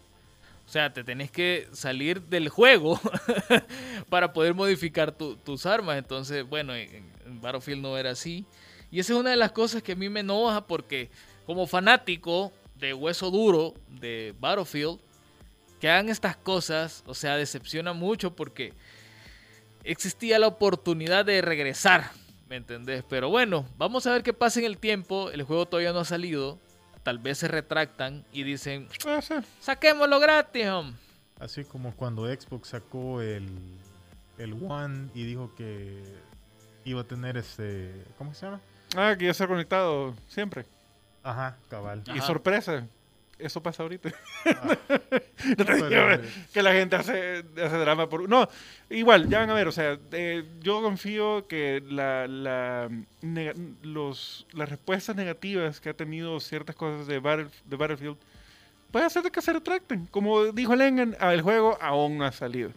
[0.65, 3.01] O sea, te tenés que salir del juego
[4.09, 5.97] para poder modificar tu- tus armas.
[5.99, 8.45] Entonces, bueno, en, en Battlefield no era así.
[8.91, 11.11] Y esa es una de las cosas que a mí me enoja porque
[11.45, 14.99] como fanático de hueso duro de Battlefield,
[15.81, 18.73] que hagan estas cosas, o sea, decepciona mucho porque
[19.87, 22.11] existía la oportunidad de regresar,
[22.49, 23.05] ¿me entendés?
[23.09, 25.31] Pero bueno, vamos a ver qué pasa en el tiempo.
[25.31, 26.59] El juego todavía no ha salido.
[27.03, 29.21] Tal vez se retractan y dicen, Ah,
[29.61, 30.95] saquémoslo gratis, hom".
[31.39, 33.49] Así como cuando Xbox sacó el,
[34.39, 36.03] el One y dijo que
[36.85, 37.93] iba a tener este...
[38.19, 38.61] ¿Cómo se llama?
[38.97, 40.65] Ah, que ya está conectado siempre.
[41.23, 42.03] Ajá, cabal.
[42.15, 42.87] Y sorpresa,
[43.39, 44.11] eso pasa ahorita.
[44.47, 44.77] Ah.
[45.59, 46.23] No Pero,
[46.53, 48.29] que la gente hace, hace drama por...
[48.29, 48.49] No,
[48.91, 52.89] igual, ya van a ver, o sea, eh, yo confío que la, la,
[53.23, 58.17] nega- los, las respuestas negativas que ha tenido ciertas cosas de, Battle- de Battlefield
[58.91, 60.07] puede hacer de que se retracten.
[60.07, 62.71] Como dijo Lengan, el juego aún no ha salido.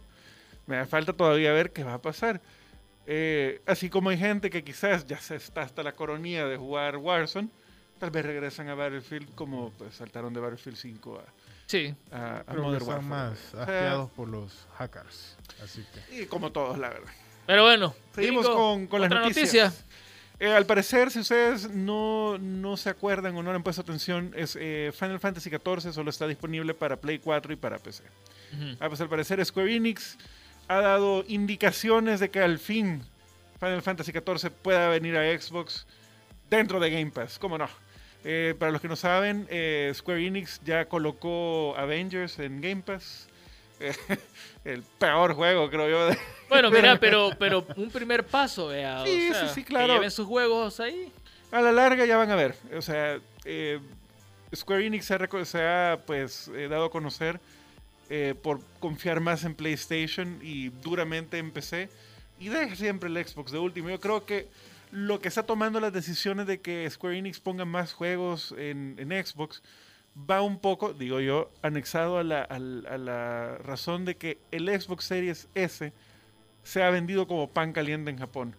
[0.68, 2.42] Me falta todavía ver qué va a pasar.
[3.08, 6.98] Eh, así como hay gente que quizás ya se está hasta la coronía de jugar
[6.98, 7.50] Warzone,
[8.00, 11.22] tal vez regresan a Battlefield como pues, saltaron de Battlefield 5
[11.68, 13.02] Sí, a, a, a que Modern Warfare.
[13.06, 15.38] más O sea, asqueados por los hackers.
[15.64, 16.22] Así que...
[16.22, 17.12] y como todos, la verdad.
[17.46, 17.94] pero bueno.
[18.16, 19.74] Seguimos con, con las noticias.
[19.74, 19.86] noticia.
[20.40, 24.32] Eh, al parecer, si ustedes no, no se acuerdan o no le han puesto atención,
[24.36, 28.04] es eh, Final Fantasy XIV solo está disponible para Play 4 y para PC.
[28.54, 28.78] Ujú.
[28.80, 30.18] Ah, pues al parecer Square Enix
[30.70, 33.04] ha dado indicaciones de que al fin
[33.60, 35.86] Final Fantasy XIV pueda venir a Xbox
[36.50, 37.38] dentro de Game Pass.
[37.38, 37.68] ¿Cómo no?
[38.26, 43.28] Eh, para los que no saben, eh, Square Enix ya colocó Avengers en Game Pass.
[43.80, 43.94] Eh,
[44.66, 46.08] el peor juego, creo yo.
[46.08, 46.18] de-
[46.50, 49.04] Bueno, mira, pero, pero un primer paso, vea.
[49.06, 49.94] Sí, o sea, sí, sí, Que claro.
[49.94, 51.12] lleven sus juegos ahí.
[51.52, 52.56] A la larga ya van a ver.
[52.78, 53.20] O sea,
[54.56, 57.40] Square Enix se ha, se ha, pues, dado a conocer
[58.44, 61.90] por confiar más en PlayStation y duramente en PC.
[62.40, 63.90] Y deja siempre el Xbox de último.
[63.90, 64.48] Yo creo que
[64.92, 69.10] lo que está tomando las decisiones de que Square Enix ponga más juegos en, en
[69.26, 69.62] Xbox
[70.30, 74.68] va un poco, digo yo, anexado a la, al- a la razón de que el
[74.68, 75.94] Xbox Series S
[76.64, 78.56] se ha vendido como pan caliente en Japón.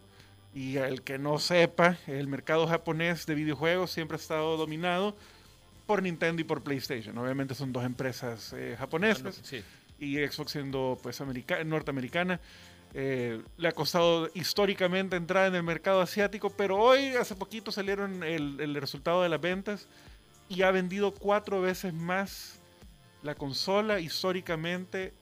[0.55, 5.17] Y el que no sepa, el mercado japonés de videojuegos siempre ha estado dominado
[5.87, 7.17] por Nintendo y por PlayStation.
[7.19, 9.63] Obviamente son dos empresas eh, japonesas Sí.
[9.99, 12.41] y Xbox siendo pues america- norteamericana.
[12.93, 18.25] Eh, le ha costado históricamente entrar en el mercado asiático, pero hoy, hace poquito, salieron
[18.25, 19.87] el, el resultado de las ventas
[20.49, 22.59] y ha vendido cuatro veces más
[23.23, 25.13] la consola históricamente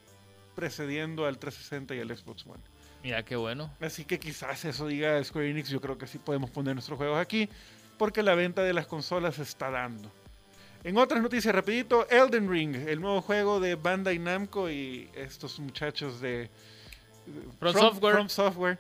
[0.55, 2.63] precediendo al 360 y al Xbox One.
[3.03, 3.71] Mira, qué bueno.
[3.81, 7.19] Así que quizás eso diga Square Enix, yo creo que sí podemos poner nuestros juegos
[7.19, 7.49] aquí,
[7.97, 10.11] porque la venta de las consolas se está dando.
[10.85, 16.21] En otras noticias, rapidito, Elden Ring, el nuevo juego de Bandai Namco y estos muchachos
[16.21, 16.51] de
[17.59, 18.15] From Software.
[18.15, 18.79] From Software.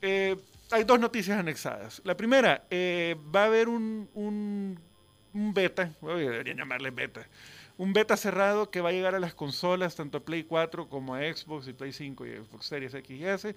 [0.00, 0.36] Eh,
[0.70, 2.00] hay dos noticias anexadas.
[2.04, 4.78] La primera, eh, va a haber un, un,
[5.34, 7.26] un beta, deberían llamarle beta,
[7.78, 11.14] un beta cerrado que va a llegar a las consolas, tanto a Play 4 como
[11.14, 13.54] a Xbox y Play 5 y Xbox Series X y S.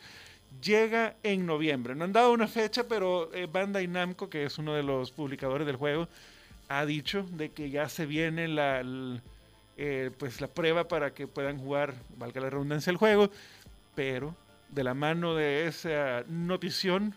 [0.61, 1.95] Llega en noviembre.
[1.95, 5.65] No han dado una fecha, pero eh, Bandai Namco, que es uno de los publicadores
[5.67, 6.07] del juego,
[6.69, 9.21] ha dicho de que ya se viene la, el-
[9.77, 13.29] eh, pues la prueba para que puedan jugar, valga la redundancia, el juego.
[13.95, 14.35] Pero
[14.69, 17.15] de la mano de esa notición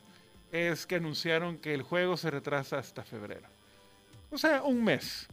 [0.52, 3.46] es que anunciaron que el juego se retrasa hasta febrero.
[4.30, 5.26] O sea, un mes.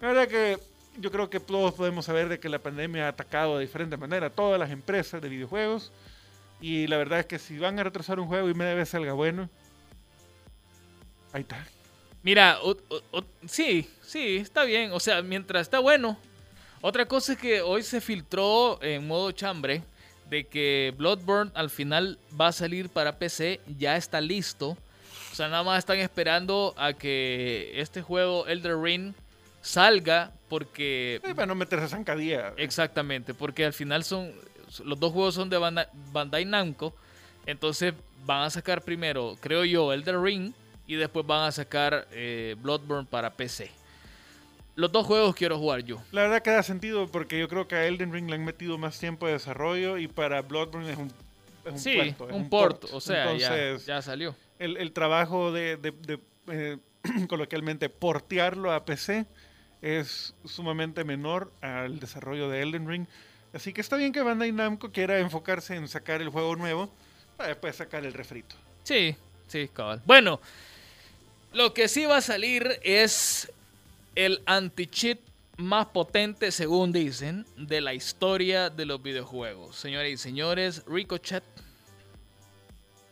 [0.00, 0.58] La verdad que
[0.98, 4.28] yo creo que todos podemos saber de que la pandemia ha atacado de diferente manera
[4.28, 5.90] a todas las empresas de videojuegos
[6.60, 9.12] Y la verdad es que si van a retrasar un juego y media vez salga
[9.12, 9.50] bueno,
[11.32, 11.66] ahí está.
[12.22, 14.92] Mira, o- o- o- sí, sí, está bien.
[14.92, 16.16] O sea, mientras está bueno.
[16.80, 19.82] Otra cosa es que hoy se filtró en modo chambre
[20.34, 24.76] de que Bloodborne al final va a salir para PC, ya está listo.
[25.30, 29.14] O sea, nada más están esperando a que este juego Elder Ring
[29.62, 32.52] salga porque Eh, para no meterse zancadilla.
[32.56, 34.32] Exactamente, porque al final son
[34.84, 36.94] los dos juegos son de Banda- Bandai Namco,
[37.46, 37.94] entonces
[38.26, 40.52] van a sacar primero, creo yo, Elder Ring
[40.88, 43.70] y después van a sacar eh, Bloodborne para PC.
[44.76, 46.02] Los dos juegos quiero jugar yo.
[46.12, 48.76] La verdad que da sentido porque yo creo que a Elden Ring le han metido
[48.78, 51.06] más tiempo de desarrollo y para Bloodborne es un,
[51.64, 54.34] es un sí, puerto, es un port, o sea, Entonces, ya, ya salió.
[54.58, 56.18] el, el trabajo de, de- de,
[56.48, 56.78] eh,
[57.28, 59.26] coloquialmente portearlo a PC
[59.80, 63.06] es sumamente menor al desarrollo de Elden Ring.
[63.52, 66.90] Así que está bien que Bandai Namco quiera enfocarse en sacar el juego nuevo
[67.36, 68.56] para después sacar el refrito.
[68.82, 69.14] Sí,
[69.46, 70.02] sí, cabal.
[70.06, 70.40] Bueno,
[71.52, 73.52] lo que sí va a salir es
[74.14, 75.18] el anti-cheat
[75.56, 79.76] más potente, según dicen, de la historia de los videojuegos.
[79.76, 81.44] Señores y señores, Ricochet.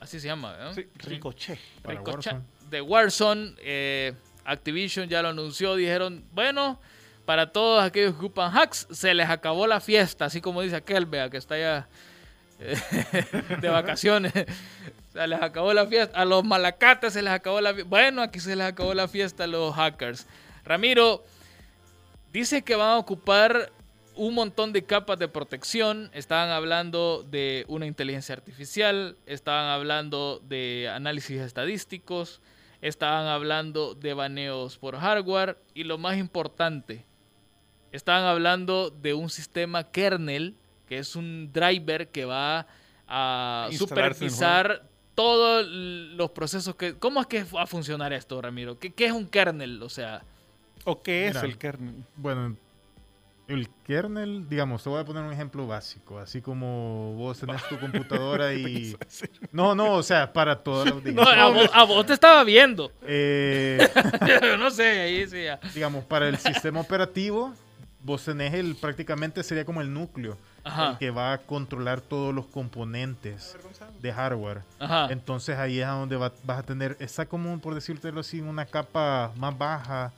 [0.01, 0.75] Así se llama, ¿no?
[0.75, 1.59] Sí, Ricochet.
[1.85, 2.45] Ricochet Warzone.
[2.71, 3.55] de Warzone.
[3.59, 5.77] eh, Activision ya lo anunció.
[5.77, 6.81] Dijeron, bueno,
[7.25, 10.25] para todos aquellos que ocupan hacks, se les acabó la fiesta.
[10.25, 11.89] Así como dice aquel, vea, que está ya
[12.59, 12.77] eh,
[13.61, 14.33] de vacaciones.
[15.13, 16.19] Se les acabó la fiesta.
[16.19, 17.91] A los malacates se les acabó la fiesta.
[17.91, 20.27] Bueno, aquí se les acabó la fiesta a los hackers.
[20.65, 21.25] Ramiro,
[22.33, 23.73] dice que van a ocupar
[24.15, 26.11] un montón de capas de protección.
[26.13, 32.41] Estaban hablando de una inteligencia artificial, estaban hablando de análisis estadísticos,
[32.81, 37.05] estaban hablando de baneos por hardware y lo más importante,
[37.93, 40.57] estaban hablando de un sistema kernel,
[40.89, 42.67] que es un driver que va
[43.07, 46.95] a supervisar todos los procesos que...
[46.99, 48.79] ¿Cómo es que va a funcionar esto, Ramiro?
[48.79, 49.83] ¿Qué, qué es un kernel?
[49.83, 50.23] O sea...
[50.85, 51.47] ¿O qué es Mira.
[51.47, 51.95] el kernel?
[52.17, 52.57] Bueno,
[53.49, 57.79] el kernel, digamos, te voy a poner un ejemplo básico, así como vos tenés tu
[57.79, 58.97] computadora y...
[59.53, 61.05] No, no, o sea, para todas las...
[61.15, 62.91] No, a, vos, a vos te estaba viendo.
[63.03, 63.79] Eh,
[64.43, 65.61] Yo no sé, ahí sí ya.
[65.75, 67.53] digamos, para el sistema operativo,
[68.03, 70.93] vos tenés el, prácticamente sería como el núcleo, Ajá.
[70.93, 73.57] el que va a controlar todos los componentes
[74.01, 74.63] de hardware.
[74.79, 75.09] Ajá.
[75.11, 78.65] Entonces ahí es a donde va- vas a tener, está como, por decírtelo así, una
[78.65, 80.13] capa más baja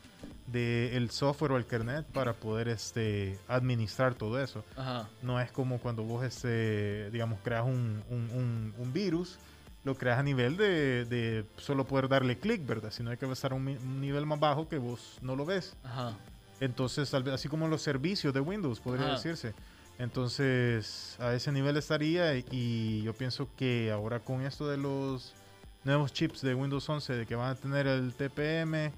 [0.47, 4.65] del software o el kernel para poder este, administrar todo eso.
[4.77, 5.09] Ajá.
[5.23, 9.39] No es como cuando vos, este, digamos, creas un, un- un- un virus,
[9.85, 12.91] lo creas a nivel de, de solo poder darle clic, ¿verdad?
[12.91, 15.77] Sino hay que estar a un, nivel más bajo que vos no lo ves.
[15.83, 16.13] Ajá.
[16.61, 19.15] Entonces, así como los servicios de Windows, podría Ajá.
[19.17, 19.55] decirse.
[19.99, 25.35] Entonces, a ese nivel estaría y yo pienso que ahora con esto de los
[25.85, 28.93] nuevos chips de Windows 11, de que van a tener el TPM,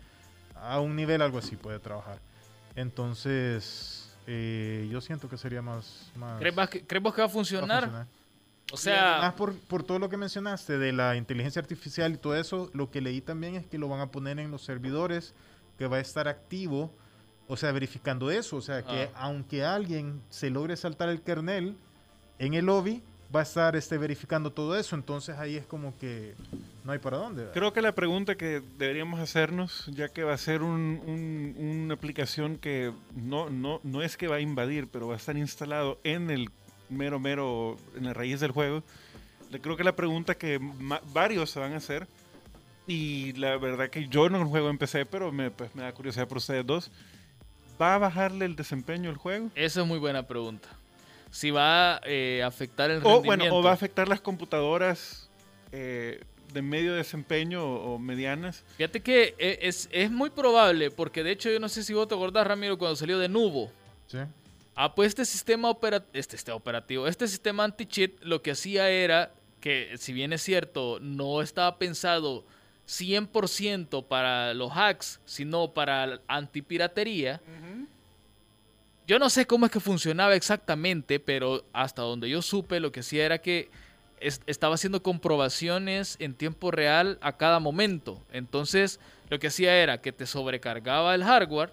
[0.61, 2.18] a un nivel algo así puede trabajar.
[2.74, 6.11] Entonces, eh, yo siento que sería más...
[6.16, 7.84] más ¿Crees, que- crees vos que va a va a funcionar?
[8.68, 12.34] O Más sea, por, por todo lo que mencionaste de la inteligencia artificial y todo
[12.36, 15.34] eso, lo que leí también es que lo van a poner en los servidores,
[15.78, 16.92] que va a estar activo,
[17.46, 18.57] o sea, verificando eso.
[18.57, 19.26] O sea, que Ah.
[19.26, 21.76] aunque alguien se logre saltar el kernel
[22.40, 23.04] en el lobby,
[23.37, 24.97] va a estar este, verificando todo eso.
[24.97, 26.34] Entonces ahí es como que
[26.84, 27.43] no hay para dónde.
[27.43, 27.55] ¿verdad?
[27.55, 31.95] Creo que la pregunta que deberíamos hacernos, ya que va a ser un- un- una
[31.95, 35.99] aplicación que no, no, no es que va a invadir, pero va a estar instalado
[36.05, 36.51] en el
[36.89, 38.82] mero, mero, en la raíz del juego,
[39.62, 40.61] creo que la pregunta que
[41.12, 42.07] varios se van a hacer,
[42.87, 46.28] y la verdad que yo no juego en PC, pero me, pues, me da curiosidad
[46.28, 46.91] por ustedes dos,
[47.80, 49.51] ¿va a bajarle el desempeño al juego?
[49.55, 50.68] esa es muy buena pregunta.
[51.37, 53.26] Si va a eh, afectar el O, rendimiento.
[53.26, 55.28] bueno, o va a afectar las computadoras
[55.70, 56.22] eh,
[56.55, 58.64] de medio desempeño o, o medianas.
[58.78, 62.09] Fíjate que eh, es, es muy probable, porque de hecho yo no sé si vos
[62.09, 63.70] te acordás, Ramiro, cuando salió de Nubo.
[64.07, 64.18] ¿Sí?
[64.74, 69.32] Ah, pues este sistema opera- este, este operativo, este sistema anti-cheat lo que hacía era
[69.61, 72.47] que, si bien es cierto, no estaba pensado
[72.89, 77.41] 100% para los hacks, sino para la antipiratería.
[79.07, 83.00] Yo no sé cómo es que funcionaba exactamente, pero hasta donde yo supe, lo que
[83.00, 83.70] hacía era que
[84.18, 88.20] es- estaba haciendo comprobaciones en tiempo real a cada momento.
[88.32, 88.98] Entonces,
[89.28, 91.70] lo que hacía era que te sobrecargaba el hardware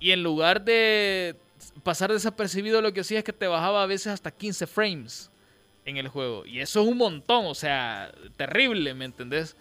[0.00, 1.36] y en lugar de
[1.82, 5.30] pasar desapercibido, lo que hacía es que te bajaba a veces hasta 15 frames
[5.84, 6.46] en el juego.
[6.46, 9.56] Y eso es un montón, o sea, terrible, ¿me entendés?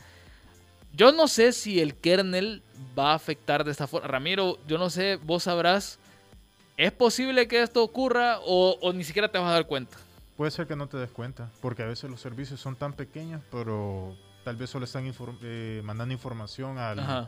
[0.93, 2.61] Yo no sé si el kernel
[2.97, 4.07] va a afectar de esta forma.
[4.07, 5.99] Ramiro, yo no sé, vos sabrás,
[6.77, 9.97] ¿es posible que esto ocurra o, o ni siquiera te vas a dar cuenta?
[10.35, 13.41] Puede ser que no te des cuenta, porque a veces los servicios son tan pequeños,
[13.51, 17.27] pero tal vez solo están inform- eh, mandando información al,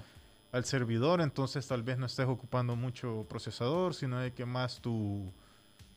[0.52, 5.34] al servidor, entonces tal vez no estés ocupando mucho procesador, sino de que más tu,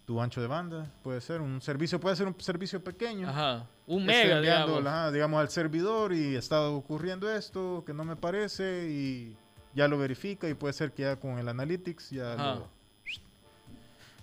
[0.07, 1.43] tu ancho de banda puede ser.
[1.43, 3.29] Un servicio puede ser un servicio pequeño.
[3.29, 3.67] Ajá.
[3.87, 5.13] Un mega, digamos.
[5.13, 9.37] digamos, al servidor y está ocurriendo esto que no me parece y
[9.75, 12.82] ya lo verifica y puede ser que ya con el Analytics ya lo...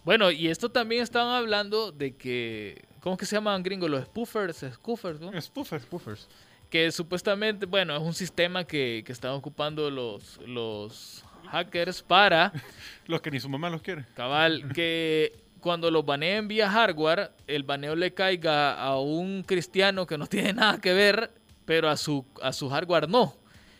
[0.04, 3.90] Bueno, y esto también estaban hablando de que, ¿cómo es que se llaman gringos?
[3.90, 5.40] Los spoofers, spoofers, ¿no?
[5.40, 5.82] Spoofer.
[5.82, 6.28] Spoofers.
[6.70, 12.54] Que supuestamente, bueno, es un sistema que, que están ocupando los, los hackers para,
[13.08, 14.06] Los que ni su mamá los quiere.
[14.16, 20.18] cabal, que cuando los baneen vía hardware, el baneo le caiga a un cristiano que
[20.18, 21.32] no tiene nada que ver,
[21.66, 23.36] pero a su, a su hardware no.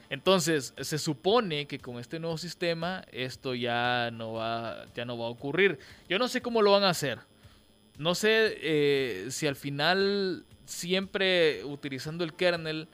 [0.10, 5.28] Entonces, se supone que con este nuevo sistema esto ya no va, ya no va
[5.28, 5.78] a ocurrir.
[6.10, 7.20] Yo no sé cómo lo van a hacer.
[7.98, 12.88] No sé eh, si al final, siempre utilizando el kernel,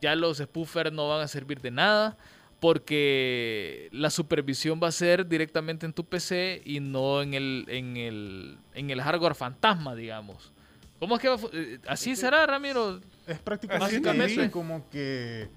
[0.00, 2.16] ya los spoofers no van a servir de nada.
[2.58, 7.98] Porque la supervisión va a ser directamente en tu PC y no en el, en
[7.98, 10.54] el, en el hardware fantasma, digamos.
[10.98, 12.98] ¿Cómo es que va a eh, ¿Así será, Ramiro?
[13.26, 15.50] Es prácticamente como que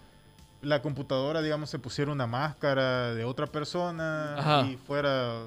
[0.62, 4.66] la computadora, digamos, se pusiera una máscara de otra persona Ajá.
[4.68, 5.44] y fuera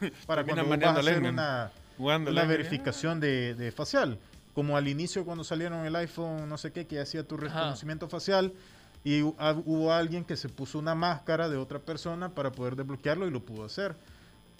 [0.26, 4.18] para cuando vas a hacer una, una la- verificación de, de facial.
[4.54, 8.52] Como al inicio cuando salieron el iPhone, no sé qué, que hacía tu reconocimiento facial
[9.04, 13.30] y hubo alguien que se puso una máscara de otra persona para poder desbloquearlo y
[13.30, 13.94] lo pudo hacer.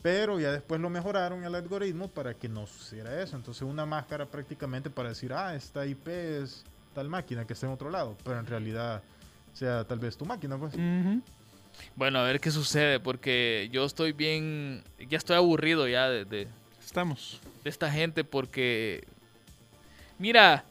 [0.00, 3.34] Pero ya después lo mejoraron el algoritmo para que no sucediera eso.
[3.36, 6.64] Entonces una máscara prácticamente para decir, ah, esta IP es
[6.94, 8.16] tal máquina que está en otro lado.
[8.22, 9.02] Pero en realidad
[9.58, 10.74] sea tal vez tu máquina, pues.
[11.96, 16.48] Bueno, a ver qué sucede, porque yo estoy bien, ya estoy aburrido ya de, de-
[16.84, 17.40] Estamos.
[17.64, 19.04] de esta gente, porque,
[20.18, 20.64] mira,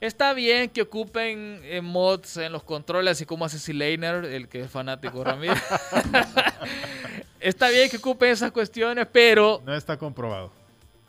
[0.00, 4.60] está bien que ocupen eh, mods en los controles, así como hace Silaner, el que
[4.62, 5.54] es fanático Ramiro.
[7.40, 10.52] está bien que ocupen esas cuestiones, pero No está comprobado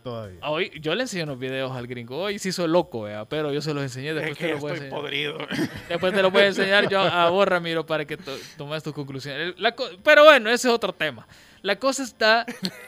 [0.01, 0.39] todavía.
[0.43, 2.17] hoy yo le enseño los videos al gringo.
[2.17, 4.61] Hoy sí soy loco, vea, pero yo se los enseñé, Es después te que los
[4.61, 5.01] voy a estoy enseñar.
[5.01, 5.37] podrido.
[5.89, 8.93] Después te lo voy a enseñar yo a vos, Ramiro, para que to- tomes tus
[8.93, 9.53] conclusiones.
[9.59, 11.27] La pero bueno, ese es otro tema.
[11.63, 12.45] La cosa está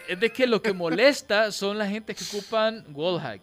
[0.07, 3.41] es de que lo que molesta son la gente que ocupan wallhack,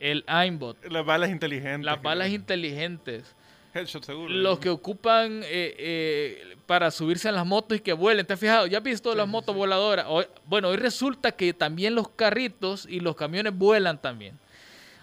[0.00, 1.84] el aimbot, Las balas inteligentes.
[1.84, 3.35] las balas inteligentes,
[3.76, 4.28] Headshot seguro.
[4.32, 8.24] los que ocupan eh, eh, para subirse a las motos y que vuelen.
[8.26, 8.66] ¿Te has fijado?
[8.66, 10.06] ¿Ya has visto las motos voladoras?
[10.08, 14.38] Hoy- bueno, hoy resulta que también los carritos y los camiones vuelan también.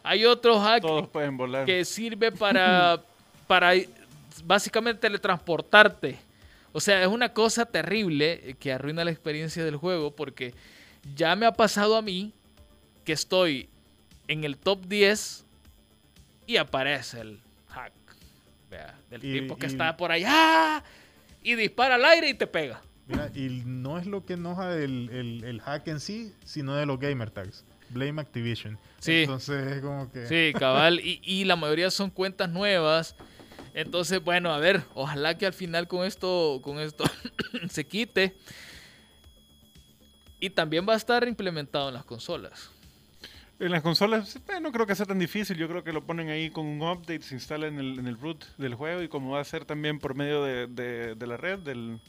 [0.03, 1.65] Hay otros hack Todos pueden volar.
[1.65, 3.01] que sirve para,
[3.47, 3.71] para
[4.43, 6.17] básicamente teletransportarte.
[6.73, 10.53] O sea, es una cosa terrible que arruina la experiencia del juego porque
[11.15, 12.33] ya me ha pasado a mí
[13.05, 13.69] que estoy
[14.27, 15.45] en el top 10
[16.47, 17.93] y aparece el hack.
[18.73, 20.83] Vea, del Y- tipo que y- está por allá
[21.43, 22.81] y dispara al aire y te pega.
[23.05, 26.85] Mira, y no es lo que enoja el, el- el hack en sí, sino de
[26.87, 27.63] los gamer tags.
[27.89, 28.79] Blame Activision.
[28.99, 29.21] Sí.
[29.23, 30.25] Entonces es como que...
[30.25, 30.99] Sí, cabal.
[31.01, 33.15] Y, y la mayoría son cuentas nuevas.
[33.75, 37.03] Entonces, bueno, a ver, ojalá que al final con esto, con esto
[37.69, 38.35] se quite.
[40.39, 42.71] Y también va a estar implementado en las consolas.
[43.59, 45.55] En las consolas, eh, no creo que sea tan difícil.
[45.57, 48.19] Yo creo que lo ponen ahí con un update, se instala en el, en el
[48.19, 51.37] root del juego y como va a ser también por medio de, de- de la
[51.37, 51.99] red, del-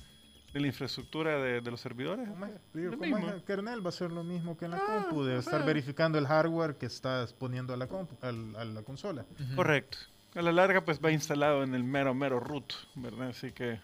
[0.52, 2.28] de la infraestructura de, de los servidores.
[2.28, 2.52] ¿Cómo es?
[2.72, 3.34] Digo, Lo ¿cómo es mismo.
[3.36, 3.84] el kernel?
[3.84, 6.76] Va a ser lo mismo que en la Ah, compu, de estar verificando el hardware
[6.76, 9.24] que estás poniendo a la, compu, al- a la consola.
[9.54, 9.98] Correcto.
[10.34, 13.28] A la larga, pues va instalado en el mero, mero root, ¿verdad?
[13.28, 13.78] Así que,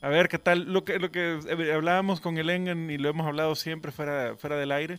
[0.00, 0.72] a ver qué tal.
[0.72, 4.36] Lo que, lo que eh, hablábamos con el Engen y lo hemos hablado siempre fuera,
[4.36, 4.98] fuera del aire,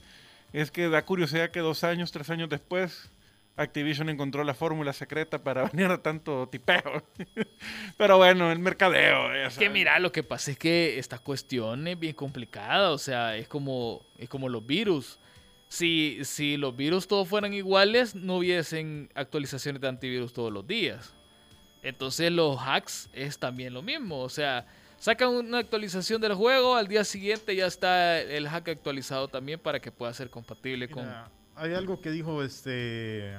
[0.53, 3.09] es que da curiosidad que dos años, tres años después,
[3.57, 7.03] Activision encontró la fórmula secreta para banear a tanto tipeo.
[7.97, 9.33] Pero bueno, el mercadeo.
[9.33, 12.91] Es que mira, lo que pasa es que esta cuestión es bien complicada.
[12.91, 15.19] O sea, es como, es como los virus.
[15.69, 21.13] Si, si los virus todos fueran iguales, no hubiesen actualizaciones de antivirus todos los días.
[21.81, 24.19] Entonces los hacks es también lo mismo.
[24.19, 24.65] O sea,
[24.99, 29.79] sacan una actualización del juego, al día siguiente ya está el hack actualizado también para
[29.79, 31.07] que pueda ser compatible con...
[31.57, 33.35] Hay algo que dijo este.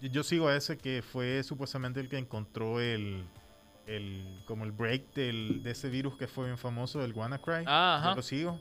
[0.00, 3.24] Yo sigo a ese que fue supuestamente el que encontró el.
[3.86, 7.64] el como el break del, de ese virus que fue bien famoso, el WannaCry.
[7.66, 8.60] Ah, Yo lo sigo.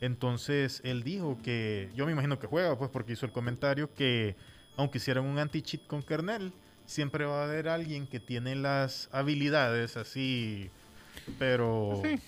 [0.00, 1.90] Entonces él dijo que.
[1.96, 4.36] Yo me imagino que juega, pues, porque hizo el comentario que.
[4.76, 6.52] Aunque hicieran un anti-cheat con kernel,
[6.86, 10.70] siempre va a haber alguien que tiene las habilidades así.
[11.38, 12.00] Pero.
[12.04, 12.18] Sí.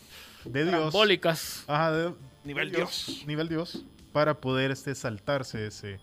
[0.45, 0.75] De Dios.
[0.81, 1.65] Trambólicas.
[1.67, 3.23] Ajá, de- Nivel de Dios.
[3.27, 3.85] Nivel Dios.
[4.13, 6.01] Para poder este, saltarse ese,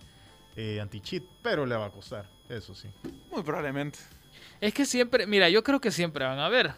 [0.55, 2.87] eh, anti-cheat, pero le va a costar, eso sí.
[3.31, 3.99] Muy probablemente.
[4.61, 6.73] Es que siempre, mira, yo creo que siempre van a ver.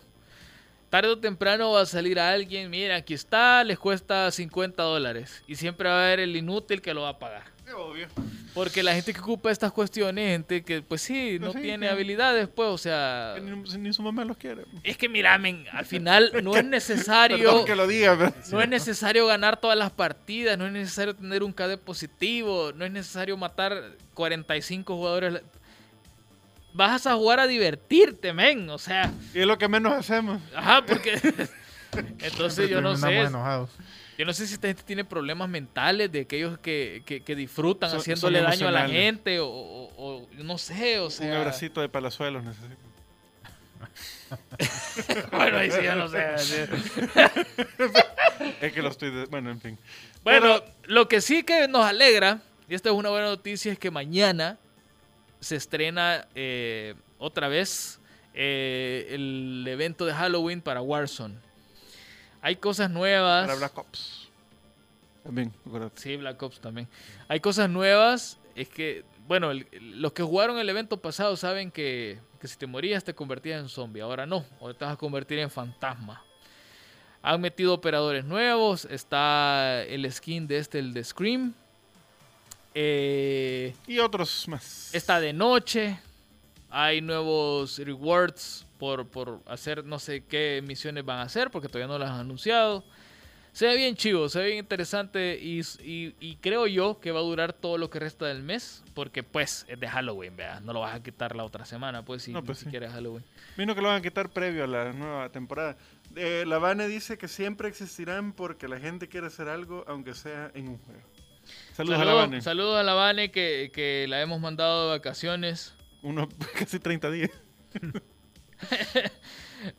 [0.89, 5.43] Tarde o temprano va a salir alguien, mira, aquí está, les cuesta 50 dólares.
[5.45, 7.43] Y siempre va a haber el inútil que lo va a pagar.
[7.75, 8.07] Obvio.
[8.53, 11.87] Porque la gente que ocupa estas cuestiones, gente que pues sí, no Pues sí, tiene
[11.87, 13.33] habilidades, pues, o sea...
[13.35, 14.65] Que Ni, ni su mamá los quiere.
[14.83, 17.37] Es que mira, men, al final no es necesario...
[17.37, 18.33] Perdón que lo diga, pero...
[18.51, 22.85] No es necesario ganar todas las partidas, no es necesario tener un KD positivo, no
[22.85, 25.41] es necesario matar 45 jugadores.
[26.73, 28.69] Vas a jugar a divertirte, men.
[28.69, 30.41] O sea, Y es lo que menos hacemos.
[30.55, 31.19] ajá, porque.
[32.19, 33.21] Entonces yo no sé.
[33.21, 33.69] Enojados.
[34.19, 37.89] Yo no sé si esta gente tiene problemas mentales de aquellos que, que, que disfrutan
[37.95, 41.37] haciéndole daño a la gente o, o- o no sé, o Un sea.
[41.37, 42.75] abracito de palazuelos necesito.
[45.31, 46.19] bueno, ahí sí ya no sé.
[48.61, 49.09] Es que lo estoy...
[49.09, 49.77] de- Bueno, en fin.
[50.25, 53.89] Bueno, lo que sí que nos alegra, y esta es una buena noticia, es que
[53.89, 54.57] mañana
[55.39, 58.01] se estrena eh, otra vez
[58.33, 61.35] eh, el evento de Halloween para Warzone.
[62.41, 63.45] Hay cosas nuevas.
[63.47, 64.27] Para Black Ops.
[65.23, 66.01] También, acuérdate.
[66.01, 66.87] Sí, Black Ops también.
[67.27, 68.37] Hay cosas nuevas.
[68.55, 69.67] Es que, bueno, el-
[70.01, 73.69] los que jugaron el evento pasado saben que, que si te morías te convertías en
[73.69, 74.01] zombie.
[74.01, 76.23] Ahora no, ahora te vas a convertir en fantasma.
[77.21, 78.85] Han metido operadores nuevos.
[78.85, 81.53] Está el skin de este, el de Scream.
[82.73, 84.93] Eh, Y otros más.
[84.93, 85.99] está de noche.
[86.69, 91.87] Hay nuevos rewards por, por hacer no sé qué misiones van a hacer porque todavía
[91.87, 92.83] no las han anunciado.
[93.51, 97.19] Se ve bien chivo, se ve bien interesante y, y- y creo yo que va
[97.19, 100.71] a durar todo lo que resta del mes porque pues es de Halloween, vea, no
[100.71, 102.65] lo vas a quitar la otra semana, pues si No, pues ni sí.
[102.65, 103.25] siquiera es Halloween.
[103.57, 105.77] Vino que lo van a quitar previo a la nueva temporada.
[106.15, 110.51] Eh, la Vane dice que siempre existirán porque la gente quiere hacer algo, aunque sea
[110.53, 111.01] en un juego.
[111.73, 112.41] Saludos, a la Saludos, Vane.
[112.41, 115.73] saludos a la Vane que, que la hemos mandado de vacaciones.
[116.03, 117.31] Uno, casi 30 días.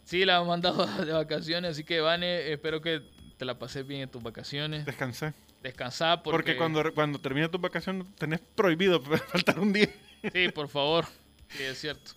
[0.05, 3.03] Sí, la hemos mandado de vacaciones, así que Vane, espero que
[3.37, 4.85] te la pases bien en tus vacaciones.
[4.85, 5.33] Descansé.
[5.63, 9.01] Descansar porque, Porque, cuando, cuando termine tu vacación tenés prohibido
[9.33, 9.89] faltar un día.
[10.33, 11.07] Sí, por favor.
[11.49, 12.13] Sí, es cierto.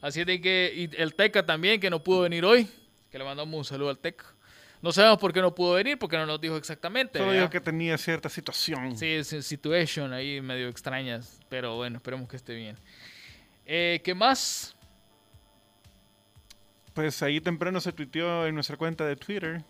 [0.00, 2.68] Así es de que y el Teca también, que no pudo venir hoy,
[3.10, 4.24] que le mandamos un saludo al Teca.
[4.80, 7.18] No sabemos por qué no pudo venir, porque no nos dijo exactamente.
[7.18, 8.96] Solo digo que tenía cierta situación.
[8.96, 12.76] Sí, situation ahí medio extrañas, pero bueno, esperemos que esté bien.
[13.66, 14.76] Eh, ¿Qué más?
[16.98, 19.62] Pues ahí temprano se tuiteó en nuestra cuenta de Twitter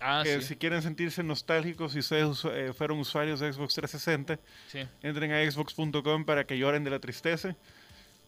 [0.00, 3.74] Ah, que sí, si quieren sentirse nostálgicos, si ustedes usu- eh, fueron usuarios de Xbox
[3.74, 4.80] 360, sí.
[5.02, 7.54] entren a xbox.com para que lloren de la tristeza,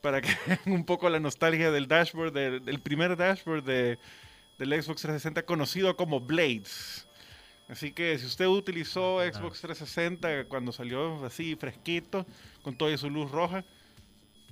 [0.03, 0.29] para que
[0.67, 3.99] un poco la nostalgia del dashboard, del, del primer dashboard de,
[4.59, 7.09] del Xbox 360 conocido como Blades.
[7.67, 12.27] Así que si usted utilizó Xbox 360 cuando salió así fresquito,
[12.63, 13.65] con toda su luz roja,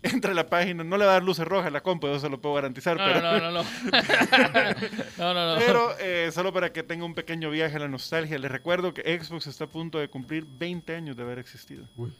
[0.14, 2.20] entra a la página, no le va a dar luces rojas a la compu, eso
[2.20, 3.62] se lo puedo garantizar, No, pero, no, no, no.
[3.62, 3.62] No,
[5.18, 5.54] no, no.
[5.54, 5.58] no.
[5.58, 8.38] pero eh, solo para que tenga un pequeño viaje a la nostalgia.
[8.38, 11.84] Les recuerdo que Xbox está a punto de cumplir 20 años de haber existido.
[11.96, 12.12] Uy,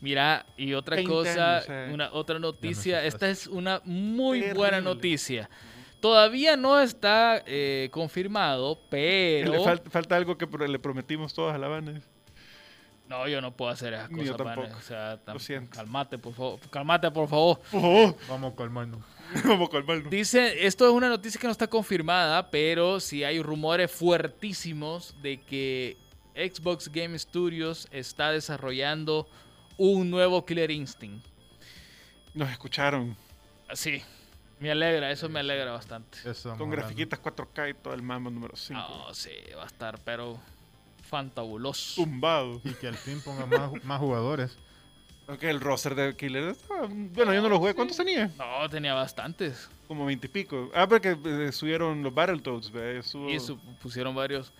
[0.00, 1.90] Mira, y otra 20 cosa, años, eh.
[1.92, 4.58] una otra noticia, esta es una muy Terrible.
[4.58, 5.50] buena noticia.
[6.00, 9.52] Todavía no está eh, confirmado, pero...
[9.52, 12.00] Le fal- falta algo que le prometimos todos a la Habana.
[13.10, 14.68] No, yo no puedo hacer esas cosas, yo tampoco.
[14.76, 15.76] O sea, tam- Lo siento.
[15.76, 16.60] Calmate, por favor.
[16.70, 17.60] Calmate, por favor.
[17.72, 19.00] Oh, vamos a calmarnos.
[19.42, 20.08] como colmarlo.
[20.08, 25.40] Dice, esto es una noticia que no está confirmada, pero sí hay rumores fuertísimos de
[25.40, 25.96] que
[26.36, 29.28] Xbox Game Studios está desarrollando
[29.76, 31.26] un nuevo Killer Instinct.
[32.32, 33.16] Nos escucharon
[33.72, 34.00] Sí,
[34.60, 36.18] me alegra, eso me alegra bastante.
[36.24, 38.80] Eso con grafiquitas 4K y todo el mambo número 5.
[38.88, 40.38] Oh, sí, va a estar, pero
[41.10, 42.02] fantabuloso.
[42.02, 42.60] Tumbado.
[42.64, 44.56] Y que al fin ponga más, más jugadores.
[45.28, 47.74] Aunque el roster de Killer estaba- Bueno, yo no lo jugué.
[47.74, 48.32] ¿Cuántos tenía?
[48.38, 49.68] No, tenía bastantes.
[49.86, 50.70] Como 20 y pico.
[50.74, 52.70] Ah, porque eh, subieron los Battletoads.
[52.72, 52.98] ¿ve?
[52.98, 54.52] Estuvo Y su- pusieron varios.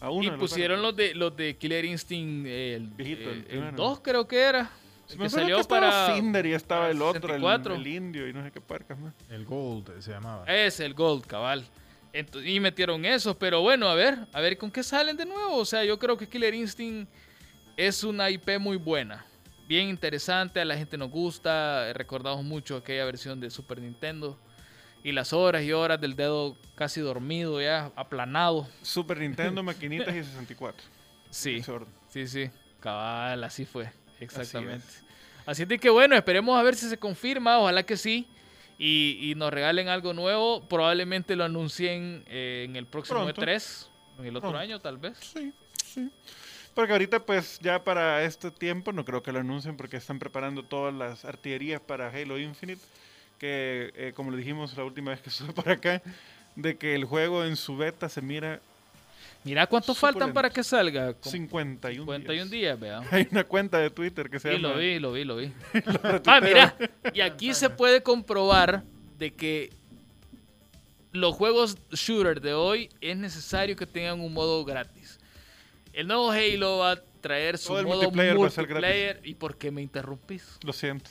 [0.00, 3.40] a uno y los pusieron los de los de Killer Instinct eh, el, Viejito, el
[3.40, 3.68] eh, primero.
[3.70, 4.70] el 2 creo que era.
[5.06, 7.34] Sí, El me que acuerdo salió que estaba para Cinder y estaba para el otro,
[7.34, 7.74] el, 64.
[7.74, 9.12] el indio y no sé qué parcas más.
[9.28, 10.44] El Gold se llamaba.
[10.46, 11.64] Es el Gold, cabal.
[12.44, 15.56] Y metieron esos, pero bueno, a ver, a ver con qué salen de nuevo.
[15.56, 17.10] O sea, yo creo que Killer Instinct
[17.76, 19.24] es una IP muy buena.
[19.66, 21.90] Bien interesante, a la gente nos gusta.
[21.94, 24.38] Recordamos mucho aquella versión de Super Nintendo.
[25.02, 28.68] Y las horas y horas del dedo casi dormido, ya aplanado.
[28.82, 30.82] Super Nintendo, maquinitas y 64.
[31.30, 31.62] Sí,
[32.08, 32.50] sí, sí.
[32.80, 33.90] Cabal, así fue.
[34.20, 34.86] Exactamente.
[34.86, 35.04] es.
[35.46, 37.58] Así, es que bueno, esperemos a ver si se confirma.
[37.58, 38.28] Ojalá que sí.
[38.84, 40.66] Y, y nos regalen algo nuevo.
[40.68, 43.40] Probablemente lo anuncien eh, en el próximo Pronto.
[43.40, 43.86] E3.
[44.18, 44.58] En el otro Pronto.
[44.58, 45.16] año, tal vez.
[45.20, 45.52] Sí,
[45.84, 46.10] sí.
[46.74, 50.64] Porque ahorita, pues, ya para este tiempo, no creo que lo anuncien porque están preparando
[50.64, 52.82] todas las artillerías para Halo Infinite.
[53.38, 56.02] Que, eh, como le dijimos la última vez que estuve por acá,
[56.56, 58.60] de que el juego en su beta se mira
[59.44, 61.14] Mira cuántos faltan para que salga.
[61.14, 63.00] Como 51, 51 días, vea.
[63.10, 64.74] Hay una cuenta de Twitter que se Sí, llama...
[64.74, 65.52] lo vi, lo vi, lo vi.
[66.26, 66.76] ah, mira,
[67.12, 68.84] y aquí se puede comprobar
[69.18, 69.70] de que
[71.10, 75.18] los juegos shooter de hoy es necesario que tengan un modo gratis.
[75.92, 78.66] El nuevo Halo va a traer su modo multiplayer multiplayer, va a ser
[79.14, 79.28] gratis.
[79.30, 80.58] y ¿por qué me interrumpís?
[80.64, 81.10] Lo siento.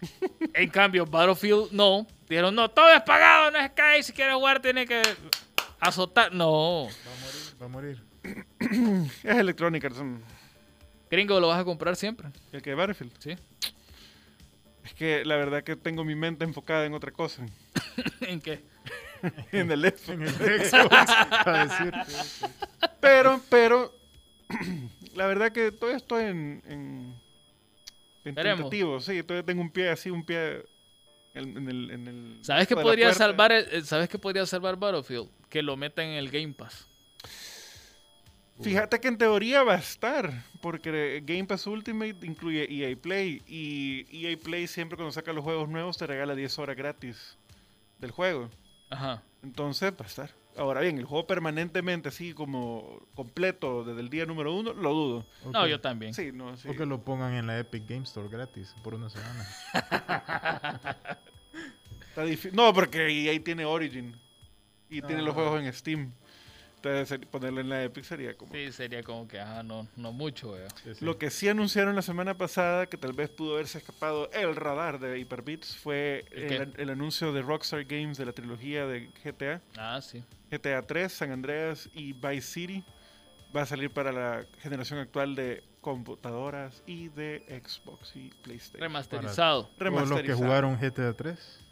[0.54, 2.06] En cambio, Battlefield no.
[2.28, 5.02] Dijeron, no, todo es pagado, no es Sky, si quieres jugar tiene que
[5.80, 6.32] azotar.
[6.32, 6.88] No.
[7.64, 8.02] Va a morir.
[8.60, 9.96] Es Electronic Arts,
[11.10, 12.28] Gringo, lo vas a comprar siempre.
[12.52, 13.12] el que Battlefield.
[13.18, 13.36] ¿Sí?
[14.84, 17.46] Es que la verdad que tengo mi mente enfocada en otra cosa.
[18.20, 18.60] ¿En qué?
[19.52, 20.10] en el Xbox.
[20.10, 21.10] En el Xbox,
[21.46, 22.50] a decir.
[23.00, 23.94] Pero, pero,
[25.14, 27.14] la verdad que todavía estoy en, en,
[28.24, 30.66] tentativo, sí, todavía tengo un pie así, un pie
[31.32, 32.38] en, en el, en el...
[32.42, 35.30] ¿Sabes qué podría salvar el- ¿Sabes qué podría salvar Battlefield?
[35.48, 36.90] Que lo metan en el Game Pass.
[38.62, 40.32] Fíjate que en teoría va a estar,
[40.62, 45.68] porque Game Pass Ultimate incluye EA Play, y EA Play siempre cuando saca los juegos
[45.68, 47.36] nuevos te regala 10 horas gratis
[47.98, 48.48] del juego.
[48.90, 49.22] Ajá.
[49.42, 50.30] Entonces va a estar.
[50.56, 55.26] Ahora bien, el juego permanentemente así como completo desde el día número uno, lo dudo.
[55.52, 56.14] No, yo también.
[56.14, 56.68] Sí, no, sí.
[56.68, 59.44] O que lo pongan en la Epic Game Store gratis por una semana.
[62.08, 62.54] Está difícil.
[62.54, 64.16] No, porque EA tiene Origin
[64.88, 65.34] y tiene los Ah.
[65.34, 66.12] juegos en Steam.
[66.84, 68.52] Entonces en la Epic sería como...
[68.52, 70.54] Sí, sería como que, ajá, no, no mucho.
[70.82, 71.04] Sí, sí.
[71.04, 74.98] Lo que sí anunciaron la semana pasada, que tal vez pudo haberse escapado el radar
[74.98, 79.62] de Hyperbits, fue ¿El el, anuncio de Rockstar Games de la trilogía de GTA.
[79.76, 80.22] Ah, sí.
[80.50, 82.84] GTA 3, San Andreas y Vice City.
[83.56, 88.80] Va a salir para la generación actual de computadoras y de Xbox y PlayStation.
[88.80, 89.64] Remasterizado.
[89.64, 90.38] Todos los que Remasterizado.
[90.38, 91.64] jugaron GTA 3.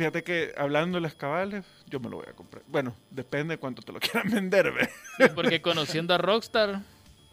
[0.00, 2.62] Fíjate que hablando de las cabales, yo me lo voy a comprar.
[2.68, 4.88] Bueno, depende de cuánto te lo quieran vender, ¿ve?
[5.18, 6.80] Sí, porque conociendo a Rockstar,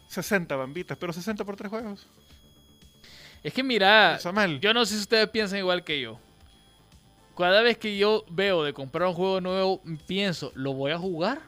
[0.08, 2.06] 60 bambitas, pero 60 por tres juegos.
[3.42, 4.18] es que mira,
[4.60, 6.20] yo no sé si ustedes piensan igual que yo.
[7.38, 11.40] Cada vez que yo veo de comprar un juego nuevo, pienso, ¿lo voy a jugar?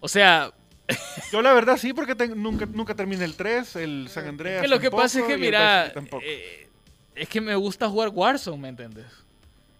[0.00, 0.50] O sea,
[1.30, 4.80] Yo la verdad sí, porque nunca, nunca terminé el 3, el San Andreas que lo
[4.80, 6.70] que pasa es que, mira, eh,
[7.14, 9.21] es que me gusta jugar Warzone, ¿me entiendes?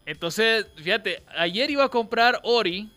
[0.07, 2.91] Entonces, fíjate, ayer iba a comprar Ori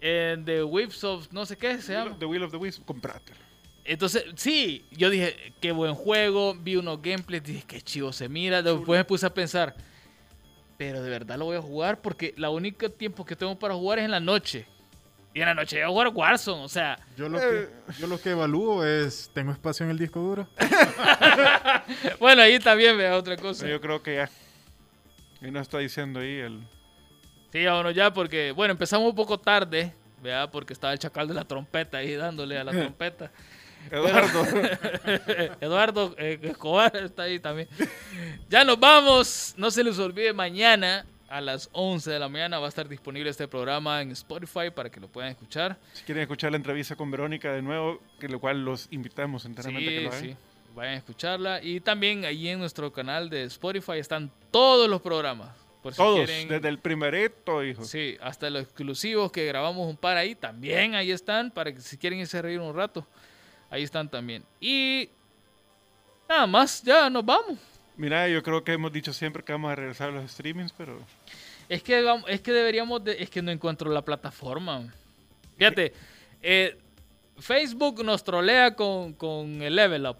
[0.00, 2.16] en The Whips of no sé qué se llama.
[2.18, 3.38] The Will of the Wisp, comprátelo.
[3.84, 8.62] Entonces, sí, yo dije, qué buen juego, vi unos gameplays, dije, qué chivo se mira.
[8.62, 9.74] Después me puse a pensar,
[10.78, 13.98] pero de verdad lo voy a jugar porque la única tiempo que tengo para jugar
[13.98, 14.66] es en la noche.
[15.34, 17.68] Y en la noche voy a jugar Warzone, o sea, Yo lo, Eh.
[17.88, 20.48] que, yo lo que evalúo es, ¿tengo espacio en el disco duro?
[22.20, 23.66] bueno, ahí también vea otra cosa.
[23.66, 24.30] Yo creo que ya.
[25.44, 26.60] Y no está diciendo ahí el.
[27.52, 30.50] Sí, vámonos ya porque, bueno, empezamos un poco tarde, ¿verdad?
[30.50, 33.30] Porque estaba el chacal de la trompeta ahí dándole a la trompeta.
[33.90, 34.46] Eduardo.
[35.60, 37.68] Eduardo eh, Escobar está ahí también.
[38.48, 39.54] Ya nos vamos.
[39.58, 43.28] No se les olvide, mañana a las 11 de la mañana va a estar disponible
[43.28, 45.76] este programa en Spotify para que lo puedan escuchar.
[45.92, 49.88] si quieren escuchar la entrevista con Verónica de nuevo, que lo cual los invitamos enteramente
[49.88, 50.20] a que lo hagan.
[50.22, 50.36] sí.
[50.74, 51.62] Vayan a escucharla.
[51.62, 55.50] Y también ahí en nuestro canal de Spotify están todos los programas.
[55.82, 57.84] Por si Todos, quieren- desde el primerito, hijo.
[57.84, 61.98] Sí, hasta los exclusivos que grabamos un par ahí, también ahí están, para que si
[61.98, 63.06] quieren irse a reír un rato,
[63.70, 64.42] ahí están también.
[64.60, 65.10] Y
[66.28, 67.58] nada más, ya nos vamos.
[67.96, 70.98] Mira, yo creo que hemos dicho siempre que vamos a regresar a los streamings, pero
[71.68, 74.90] Es que, es que deberíamos, de- es que no encuentro la plataforma.
[75.58, 75.92] Fíjate,
[76.42, 76.76] eh,
[77.38, 80.16] Facebook nos trolea con, con el level up.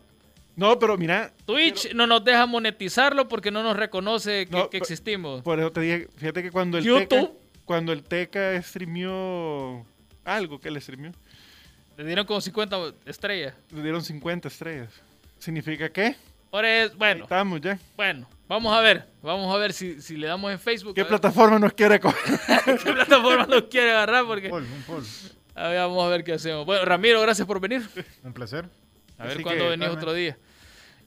[0.57, 4.79] No, pero mira, Twitch no nos deja monetizarlo porque no nos reconoce que, No, que
[4.79, 5.43] pe- existimos.
[5.43, 7.09] por eso te dije, fíjate que cuando el YouTube.
[7.09, 7.33] Teca,
[7.65, 9.85] cuando el Teca streamió
[10.25, 11.13] algo que le streamió,
[11.97, 12.77] Le dieron como 50
[13.07, 13.55] estrellas.
[13.71, 14.91] le dieron 50 estrellas.
[15.39, 16.17] ¿Significa qué?
[16.51, 17.79] Por eso, Ahí bueno, Estamos ya.
[17.97, 19.07] bueno, vamos a ver.
[19.23, 20.95] Vamos a ver si, si le damos en Facebook.
[20.95, 22.39] ¿Qué plataforma nos quiere coger?
[22.85, 24.25] ¿Qué plataforma nos quiere agarrar?
[24.25, 25.05] Porque Paul, un Paul.
[25.55, 26.65] a ver, vamos a ver qué hacemos.
[26.65, 27.83] Bueno, Ramiro, gracias por venir.
[28.23, 28.69] Un placer.
[29.25, 30.37] A ver cuándo venís otro día.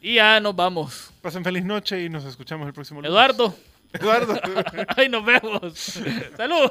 [0.01, 1.11] Y ya nos vamos.
[1.21, 3.11] Pasen feliz noche y nos escuchamos el próximo lunes.
[3.11, 3.55] Eduardo,
[3.93, 4.39] Eduardo.
[4.97, 5.99] ahí nos vemos.
[6.35, 6.69] Salud.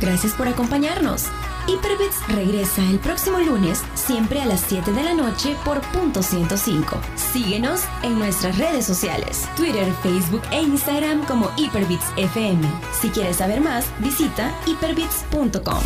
[0.00, 1.26] Gracias por acompañarnos.
[1.66, 7.00] Hyperbits regresa el próximo lunes, siempre a las 7 de la noche por punto 105.
[7.32, 12.66] Síguenos en nuestras redes sociales, Twitter, Facebook e Instagram como Hyperbits FM.
[13.00, 15.80] Si quieres saber más, visita hyperbits.com.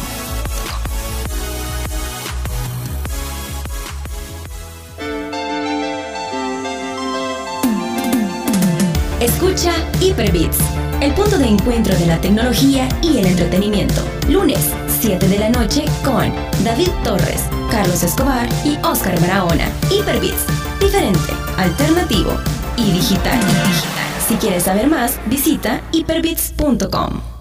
[9.20, 10.58] Escucha Hyperbits,
[11.00, 14.02] el punto de encuentro de la tecnología y el entretenimiento.
[14.28, 14.70] Lunes,
[15.04, 16.32] 7 de la noche con
[16.64, 19.70] David Torres, Carlos Escobar y Oscar Barahona.
[19.90, 20.46] Hyperbits,
[20.80, 22.32] diferente, alternativo
[22.78, 23.38] y digital.
[24.26, 27.33] Si quieres saber más, visita hyperbits.com.